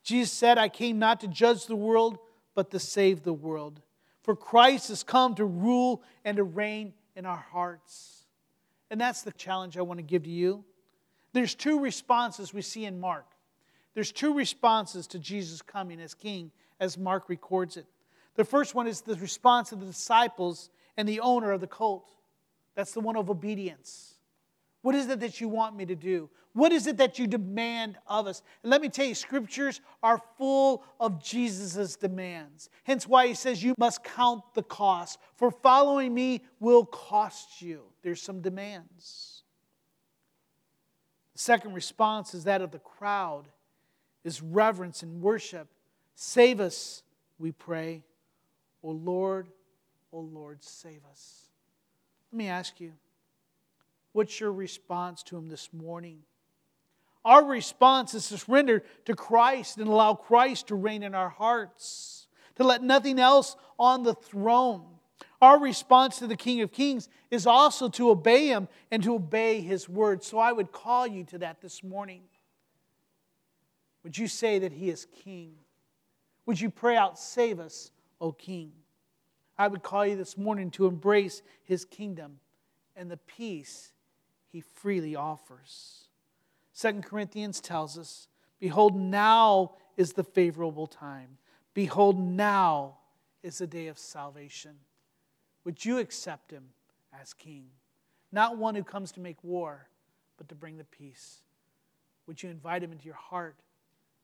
Jesus 0.03 0.33
said, 0.33 0.59
I 0.59 0.69
came 0.69 0.99
not 0.99 1.21
to 1.21 1.29
judge 1.29 1.67
the 1.67 1.77
world, 1.77 2.19
but 2.55 2.71
to 2.71 2.79
save 2.79 3.23
the 3.23 3.33
world. 3.33 3.81
For 4.23 4.37
Christ 4.37 4.89
has 4.89 5.03
come 5.03 5.35
to 5.35 5.45
rule 5.45 6.03
and 6.25 6.37
to 6.37 6.45
reign 6.45 6.93
in 7.17 7.27
our 7.27 7.45
hearts. 7.53 8.25
And 8.91 9.01
that's 9.01 9.23
the 9.23 9.33
challenge 9.33 9.77
I 9.77 9.83
want 9.83 9.99
to 9.99 10.05
give 10.05 10.25
to 10.25 10.31
you. 10.31 10.65
There's 11.33 11.55
two 11.55 11.81
responses 11.81 12.55
we 12.55 12.63
see 12.63 12.85
in 12.85 13.01
Mark. 13.01 13.27
There's 13.95 14.13
two 14.13 14.35
responses 14.35 15.07
to 15.09 15.19
Jesus 15.19 15.63
coming 15.63 16.01
as 16.01 16.15
king, 16.15 16.51
as 16.81 16.99
Mark 16.99 17.29
records 17.29 17.77
it. 17.77 17.87
The 18.35 18.45
first 18.45 18.75
one 18.75 18.87
is 18.87 19.01
the 19.01 19.15
response 19.17 19.73
of 19.73 19.81
the 19.81 19.87
disciples 19.87 20.71
and 20.97 21.09
the 21.09 21.21
owner 21.21 21.53
of 21.53 21.61
the 21.61 21.67
colt. 21.67 22.11
That's 22.75 22.93
the 22.93 23.01
one 23.01 23.17
of 23.17 23.31
obedience. 23.31 24.14
What 24.85 24.95
is 24.95 25.09
it 25.09 25.21
that 25.21 25.41
you 25.41 25.49
want 25.49 25.75
me 25.75 25.87
to 25.87 25.95
do? 25.95 26.29
What 26.53 26.71
is 26.71 26.87
it 26.87 26.99
that 26.99 27.19
you 27.19 27.27
demand 27.27 27.97
of 28.07 28.27
us? 28.27 28.43
And 28.63 28.71
let 28.71 28.83
me 28.83 28.91
tell 28.91 29.07
you, 29.07 29.15
scriptures 29.15 29.81
are 30.03 30.21
full 30.37 30.85
of 31.01 31.25
Jesus' 31.25 31.97
demands. 31.97 32.69
Hence 32.83 33.09
why 33.09 33.27
he 33.29 33.33
says 33.33 33.63
you 33.63 33.75
must 33.79 34.05
count 34.05 34.43
the 34.53 34.63
cost, 34.63 35.19
for 35.37 35.51
following 35.51 36.13
me 36.13 36.43
will 36.61 36.85
cost 36.85 37.63
you. 37.63 37.81
There's 38.03 38.21
some 38.21 38.43
demands. 38.43 39.45
The 41.33 41.39
second 41.39 41.73
response 41.73 42.35
is 42.35 42.45
that 42.45 42.61
of 42.61 42.71
the 42.71 42.79
crowd 42.79 43.49
is 44.23 44.43
reverence 44.43 45.03
and 45.03 45.23
worship. 45.23 45.67
Save 46.15 46.61
us, 46.61 47.03
we 47.39 47.53
pray. 47.53 48.03
O 48.83 48.91
Lord, 48.91 49.49
O 50.13 50.21
Lord, 50.21 50.63
save 50.63 51.01
us. 51.11 51.47
Let 52.31 52.37
me 52.37 52.49
ask 52.49 52.83
you, 52.83 52.93
what's 54.15 54.41
your 54.41 54.53
response 54.53 55.23
to 55.25 55.37
him 55.37 55.49
this 55.49 55.69
morning? 55.73 56.21
Our 57.25 57.45
response 57.45 58.15
is 58.15 58.29
to 58.29 58.39
surrender 58.39 58.83
to 59.05 59.15
Christ 59.15 59.79
and 59.79 59.89
allow 59.89 60.15
Christ 60.15 60.69
to 60.69 60.75
reign 60.75 61.03
in 61.03 61.15
our 61.15 61.29
hearts, 61.29 62.29
to 62.55 62.65
let 62.65 62.83
nothing 62.83 63.19
else 63.19 63.57
on 63.79 64.05
the 64.05 64.15
throne. 64.15 64.85
Our 65.43 65.59
response 65.59 66.19
to 66.19 66.27
the 66.27 66.37
King 66.37 66.61
of 66.61 66.73
Kings 66.73 67.09
is 67.31 67.47
also 67.47 67.89
to 67.91 68.11
obey 68.11 68.47
him 68.47 68.69
and 68.91 69.03
to 69.03 69.15
obey 69.15 69.61
his 69.61 69.89
word. 69.89 70.23
So 70.23 70.39
I 70.39 70.53
would 70.53 70.71
call 70.71 71.07
you 71.07 71.25
to 71.25 71.39
that 71.39 71.61
this 71.61 71.83
morning. 71.83 72.23
Would 74.05 74.17
you 74.17 74.29
say 74.29 74.61
that 74.61 74.73
he 74.73 74.91
is 74.91 75.07
king? 75.25 75.55
Would 76.47 76.61
you 76.61 76.71
pray 76.71 76.97
out, 76.97 77.19
Save 77.19 77.59
us, 77.59 77.91
O 78.21 78.33
King? 78.33 78.73
I 79.57 79.67
would 79.67 79.83
call 79.83 80.07
you 80.07 80.15
this 80.15 80.37
morning 80.37 80.71
to 80.73 80.87
embrace 80.87 81.43
his 81.65 81.85
kingdom 81.85 82.39
and 82.97 83.11
the 83.11 83.17
peace 83.17 83.94
he 84.55 84.61
freely 84.61 85.17
offers. 85.17 86.05
Second 86.73 87.05
Corinthians 87.05 87.61
tells 87.61 87.99
us, 87.99 88.29
Behold, 88.61 88.95
now 88.95 89.73
is 89.97 90.13
the 90.13 90.23
favorable 90.23 90.87
time. 90.87 91.39
Behold, 91.75 92.21
now 92.21 92.99
is 93.43 93.59
the 93.59 93.67
day 93.67 93.89
of 93.89 93.99
salvation. 93.99 94.77
Would 95.65 95.85
you 95.85 95.99
accept 95.99 96.53
him 96.53 96.67
as 97.21 97.35
king? 97.35 97.67
Not 98.31 98.57
one 98.57 98.77
who 98.77 98.85
comes 98.85 99.11
to 99.13 99.21
make 99.21 99.43
war, 99.43 99.89
but 100.37 100.49
to 100.49 100.55
bring 100.55 100.77
the 100.77 100.85
peace. 100.85 101.41
Would 102.29 102.41
you 102.41 102.49
invite 102.49 102.85
him 102.85 102.93
into 102.93 103.07
your 103.07 103.15
heart? 103.15 103.57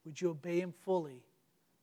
Would 0.05 0.21
you 0.21 0.29
obey 0.29 0.61
him 0.61 0.73
fully? 0.85 1.25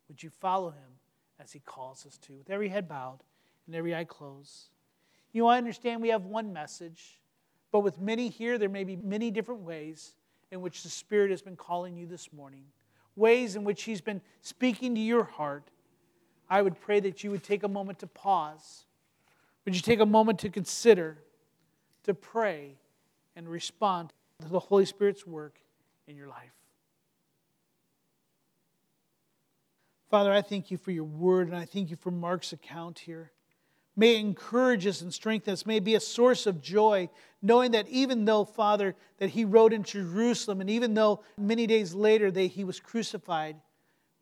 Would 0.09 0.23
you 0.23 0.31
follow 0.31 0.71
him 0.71 1.01
as 1.39 1.53
he 1.53 1.59
calls 1.59 2.07
us 2.07 2.17
to? 2.23 2.33
With 2.33 2.49
every 2.49 2.71
head 2.71 2.89
bowed 2.89 3.19
and 3.67 3.77
every 3.77 3.95
eye 3.95 4.05
closed. 4.05 4.71
You 5.33 5.43
know, 5.43 5.49
I 5.49 5.59
understand 5.59 6.01
we 6.01 6.09
have 6.09 6.25
one 6.25 6.55
message, 6.55 7.21
but 7.71 7.81
with 7.81 8.01
many 8.01 8.29
here, 8.29 8.59
there 8.59 8.69
may 8.69 8.85
be 8.85 8.97
many 8.97 9.31
different 9.31 9.63
ways 9.63 10.15
in 10.51 10.61
which 10.61 10.83
the 10.83 10.89
Spirit 10.89 11.31
has 11.31 11.43
been 11.43 11.57
calling 11.57 11.97
you 11.97 12.07
this 12.07 12.33
morning, 12.33 12.65
ways 13.17 13.57
in 13.57 13.65
which 13.65 13.83
He's 13.83 14.01
been 14.01 14.21
speaking 14.41 14.95
to 14.95 15.01
your 15.01 15.25
heart, 15.25 15.71
I 16.49 16.63
would 16.63 16.81
pray 16.81 17.01
that 17.01 17.23
you 17.23 17.31
would 17.31 17.45
take 17.45 17.63
a 17.63 17.69
moment 17.69 17.99
to 17.99 18.07
pause. 18.07 18.85
Would 19.65 19.75
you 19.75 19.83
take 19.83 20.01
a 20.01 20.07
moment 20.07 20.39
to 20.41 20.49
consider, 20.49 21.19
to 22.05 22.15
pray, 22.15 22.77
and 23.37 23.47
respond 23.47 24.13
to 24.41 24.49
the 24.49 24.59
Holy 24.59 24.87
Spirit's 24.87 25.27
work 25.27 25.61
in 26.07 26.17
your 26.17 26.29
life? 26.29 26.53
Father, 30.11 30.33
I 30.33 30.41
thank 30.41 30.71
you 30.71 30.79
for 30.79 30.91
your 30.91 31.05
word, 31.05 31.49
and 31.49 31.57
I 31.57 31.67
thank 31.67 31.91
you 31.91 31.97
for 31.97 32.11
Mark's 32.11 32.55
account 32.55 33.01
here. 33.01 33.31
May 33.99 34.17
encourage 34.21 34.87
us 34.87 35.01
and 35.01 35.13
strengthen 35.13 35.53
us. 35.53 35.67
May 35.67 35.81
be 35.81 35.97
a 35.97 36.01
source 36.01 36.47
of 36.47 36.63
joy, 36.63 37.11
knowing 37.43 37.73
that 37.73 37.89
even 37.89 38.25
though, 38.25 38.45
Father, 38.45 38.95
that 39.19 39.31
he 39.31 39.45
rode 39.45 39.73
into 39.73 40.05
Jerusalem, 40.05 40.61
and 40.61 40.71
even 40.71 40.95
though 40.95 41.25
many 41.37 41.67
days 41.67 41.95
later 41.95 42.31
they, 42.31 42.47
he 42.47 42.63
was 42.63 42.79
crucified, 42.79 43.57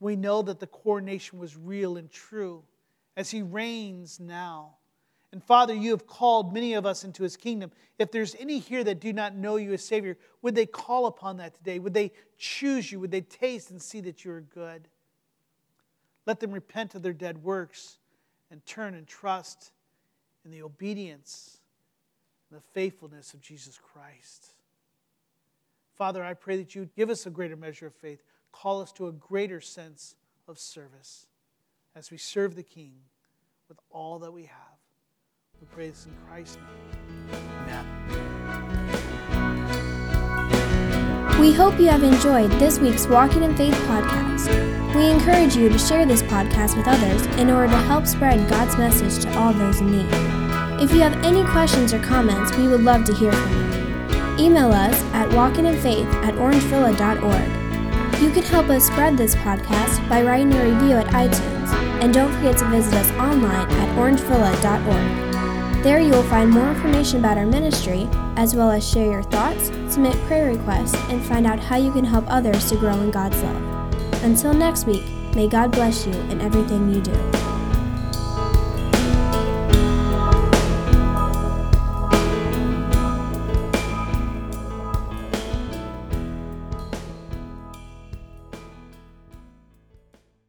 we 0.01 0.17
know 0.17 0.41
that 0.41 0.61
the 0.61 0.67
coronation 0.67 1.39
was 1.39 1.59
real 1.59 1.99
and 1.99 2.11
true 2.11 2.65
as 3.19 3.31
he 3.31 3.43
reigns 3.43 4.19
now. 4.19 4.77
And 5.31 5.45
Father, 5.45 5.75
you 5.75 5.91
have 5.91 6.07
called 6.07 6.55
many 6.55 6.73
of 6.73 6.87
us 6.87 7.05
into 7.05 7.23
his 7.23 7.37
kingdom. 7.37 7.71
If 7.99 8.11
there's 8.11 8.35
any 8.37 8.59
here 8.59 8.83
that 8.83 8.99
do 8.99 9.13
not 9.13 9.37
know 9.37 9.57
you 9.57 9.75
as 9.75 9.85
Savior, 9.85 10.17
would 10.41 10.55
they 10.55 10.65
call 10.65 11.05
upon 11.05 11.37
that 11.37 11.55
today? 11.55 11.81
Would 11.81 11.93
they 11.93 12.13
choose 12.39 12.91
you? 12.91 12.99
Would 13.01 13.11
they 13.11 13.21
taste 13.21 13.71
and 13.71 13.83
see 13.83 14.01
that 14.01 14.25
you 14.25 14.31
are 14.31 14.41
good? 14.41 14.89
Let 16.25 16.41
them 16.41 16.53
repent 16.53 16.95
of 16.95 17.03
their 17.03 17.13
dead 17.13 17.43
works 17.43 17.99
and 18.51 18.65
turn 18.67 18.95
and 18.95 19.07
trust 19.07 19.73
in 20.45 20.51
the 20.51 20.63
obedience 20.63 21.59
and 22.51 22.59
the 22.59 22.65
faithfulness 22.73 23.35
of 23.35 23.41
Jesus 23.41 23.79
Christ. 23.79 24.53
Father, 25.97 26.23
I 26.23 26.35
pray 26.35 26.57
that 26.59 26.75
you 26.75 26.89
give 26.97 27.11
us 27.11 27.27
a 27.27 27.31
greater 27.31 27.57
measure 27.57 27.87
of 27.87 27.95
faith, 27.95 28.23
call 28.53 28.81
us 28.81 28.93
to 28.93 29.09
a 29.09 29.13
greater 29.13 29.61
sense 29.61 30.15
of 30.47 30.59
service 30.59 31.27
as 31.95 32.11
we 32.11 32.19
serve 32.19 32.55
the 32.55 32.63
King 32.63 32.95
with 33.69 33.79
all 33.91 34.19
that 34.21 34.33
we 34.33 34.45
have. 34.45 34.77
We 35.61 35.67
pray 35.73 35.89
this 35.89 36.07
in 36.07 36.13
Christ's 36.29 36.57
name. 36.57 36.67
Amen. 37.63 37.87
We 41.41 41.53
hope 41.53 41.79
you 41.79 41.89
have 41.89 42.03
enjoyed 42.03 42.51
this 42.53 42.79
week's 42.79 43.07
Walking 43.07 43.43
in 43.43 43.57
Faith 43.57 43.75
podcast. 43.87 44.86
We 44.97 45.11
encourage 45.11 45.55
you 45.55 45.69
to 45.69 45.79
share 45.79 46.07
this 46.07 46.23
podcast 46.23 46.75
with 46.75 46.89
others 46.89 47.27
in 47.39 47.51
order 47.51 47.71
to 47.71 47.79
help 47.81 48.07
spread 48.07 48.49
God's 48.49 48.79
message 48.79 49.23
to 49.25 49.39
all 49.39 49.53
those 49.53 49.83
in 49.83 49.91
need. 49.91 50.09
If 50.81 50.91
you 50.91 51.01
have 51.01 51.23
any 51.23 51.45
questions 51.45 51.93
or 51.93 51.99
comments, 52.03 52.57
we 52.57 52.67
would 52.67 52.81
love 52.81 53.05
to 53.05 53.15
hear 53.15 53.31
from 53.31 53.53
you. 53.53 54.47
Email 54.47 54.73
us 54.73 54.99
at 55.13 55.29
walkinginfaith 55.29 56.11
at 56.25 56.33
orangevilla.org. 56.37 58.23
You 58.23 58.31
can 58.31 58.43
help 58.45 58.71
us 58.71 58.87
spread 58.87 59.19
this 59.19 59.35
podcast 59.35 60.09
by 60.09 60.23
writing 60.23 60.55
a 60.55 60.65
review 60.65 60.97
at 60.97 61.09
iTunes, 61.09 61.75
and 62.03 62.15
don't 62.15 62.33
forget 62.33 62.57
to 62.57 62.65
visit 62.71 62.95
us 62.95 63.11
online 63.13 63.69
at 63.69 63.99
orangevilla.org. 63.99 65.83
There 65.83 66.01
you 66.01 66.13
will 66.13 66.23
find 66.23 66.51
more 66.51 66.71
information 66.71 67.19
about 67.19 67.37
our 67.37 67.45
ministry, 67.45 68.09
as 68.37 68.55
well 68.57 68.71
as 68.71 68.89
share 68.89 69.11
your 69.11 69.23
thoughts, 69.25 69.67
submit 69.93 70.17
prayer 70.27 70.47
requests, 70.47 70.95
and 71.11 71.23
find 71.23 71.47
out 71.47 71.61
how 71.61 71.77
you 71.77 71.93
can 71.93 72.07
help 72.07 72.25
others 72.29 72.71
to 72.71 72.77
grow 72.77 72.99
in 73.03 73.11
God's 73.11 73.43
love. 73.43 73.76
Until 74.27 74.53
next 74.53 74.87
week, 74.87 75.05
may 75.37 75.47
God 75.47 75.71
bless 75.71 76.05
you 76.05 76.13
in 76.13 76.41
everything 76.41 76.93
you 76.93 77.01
do. 77.01 77.46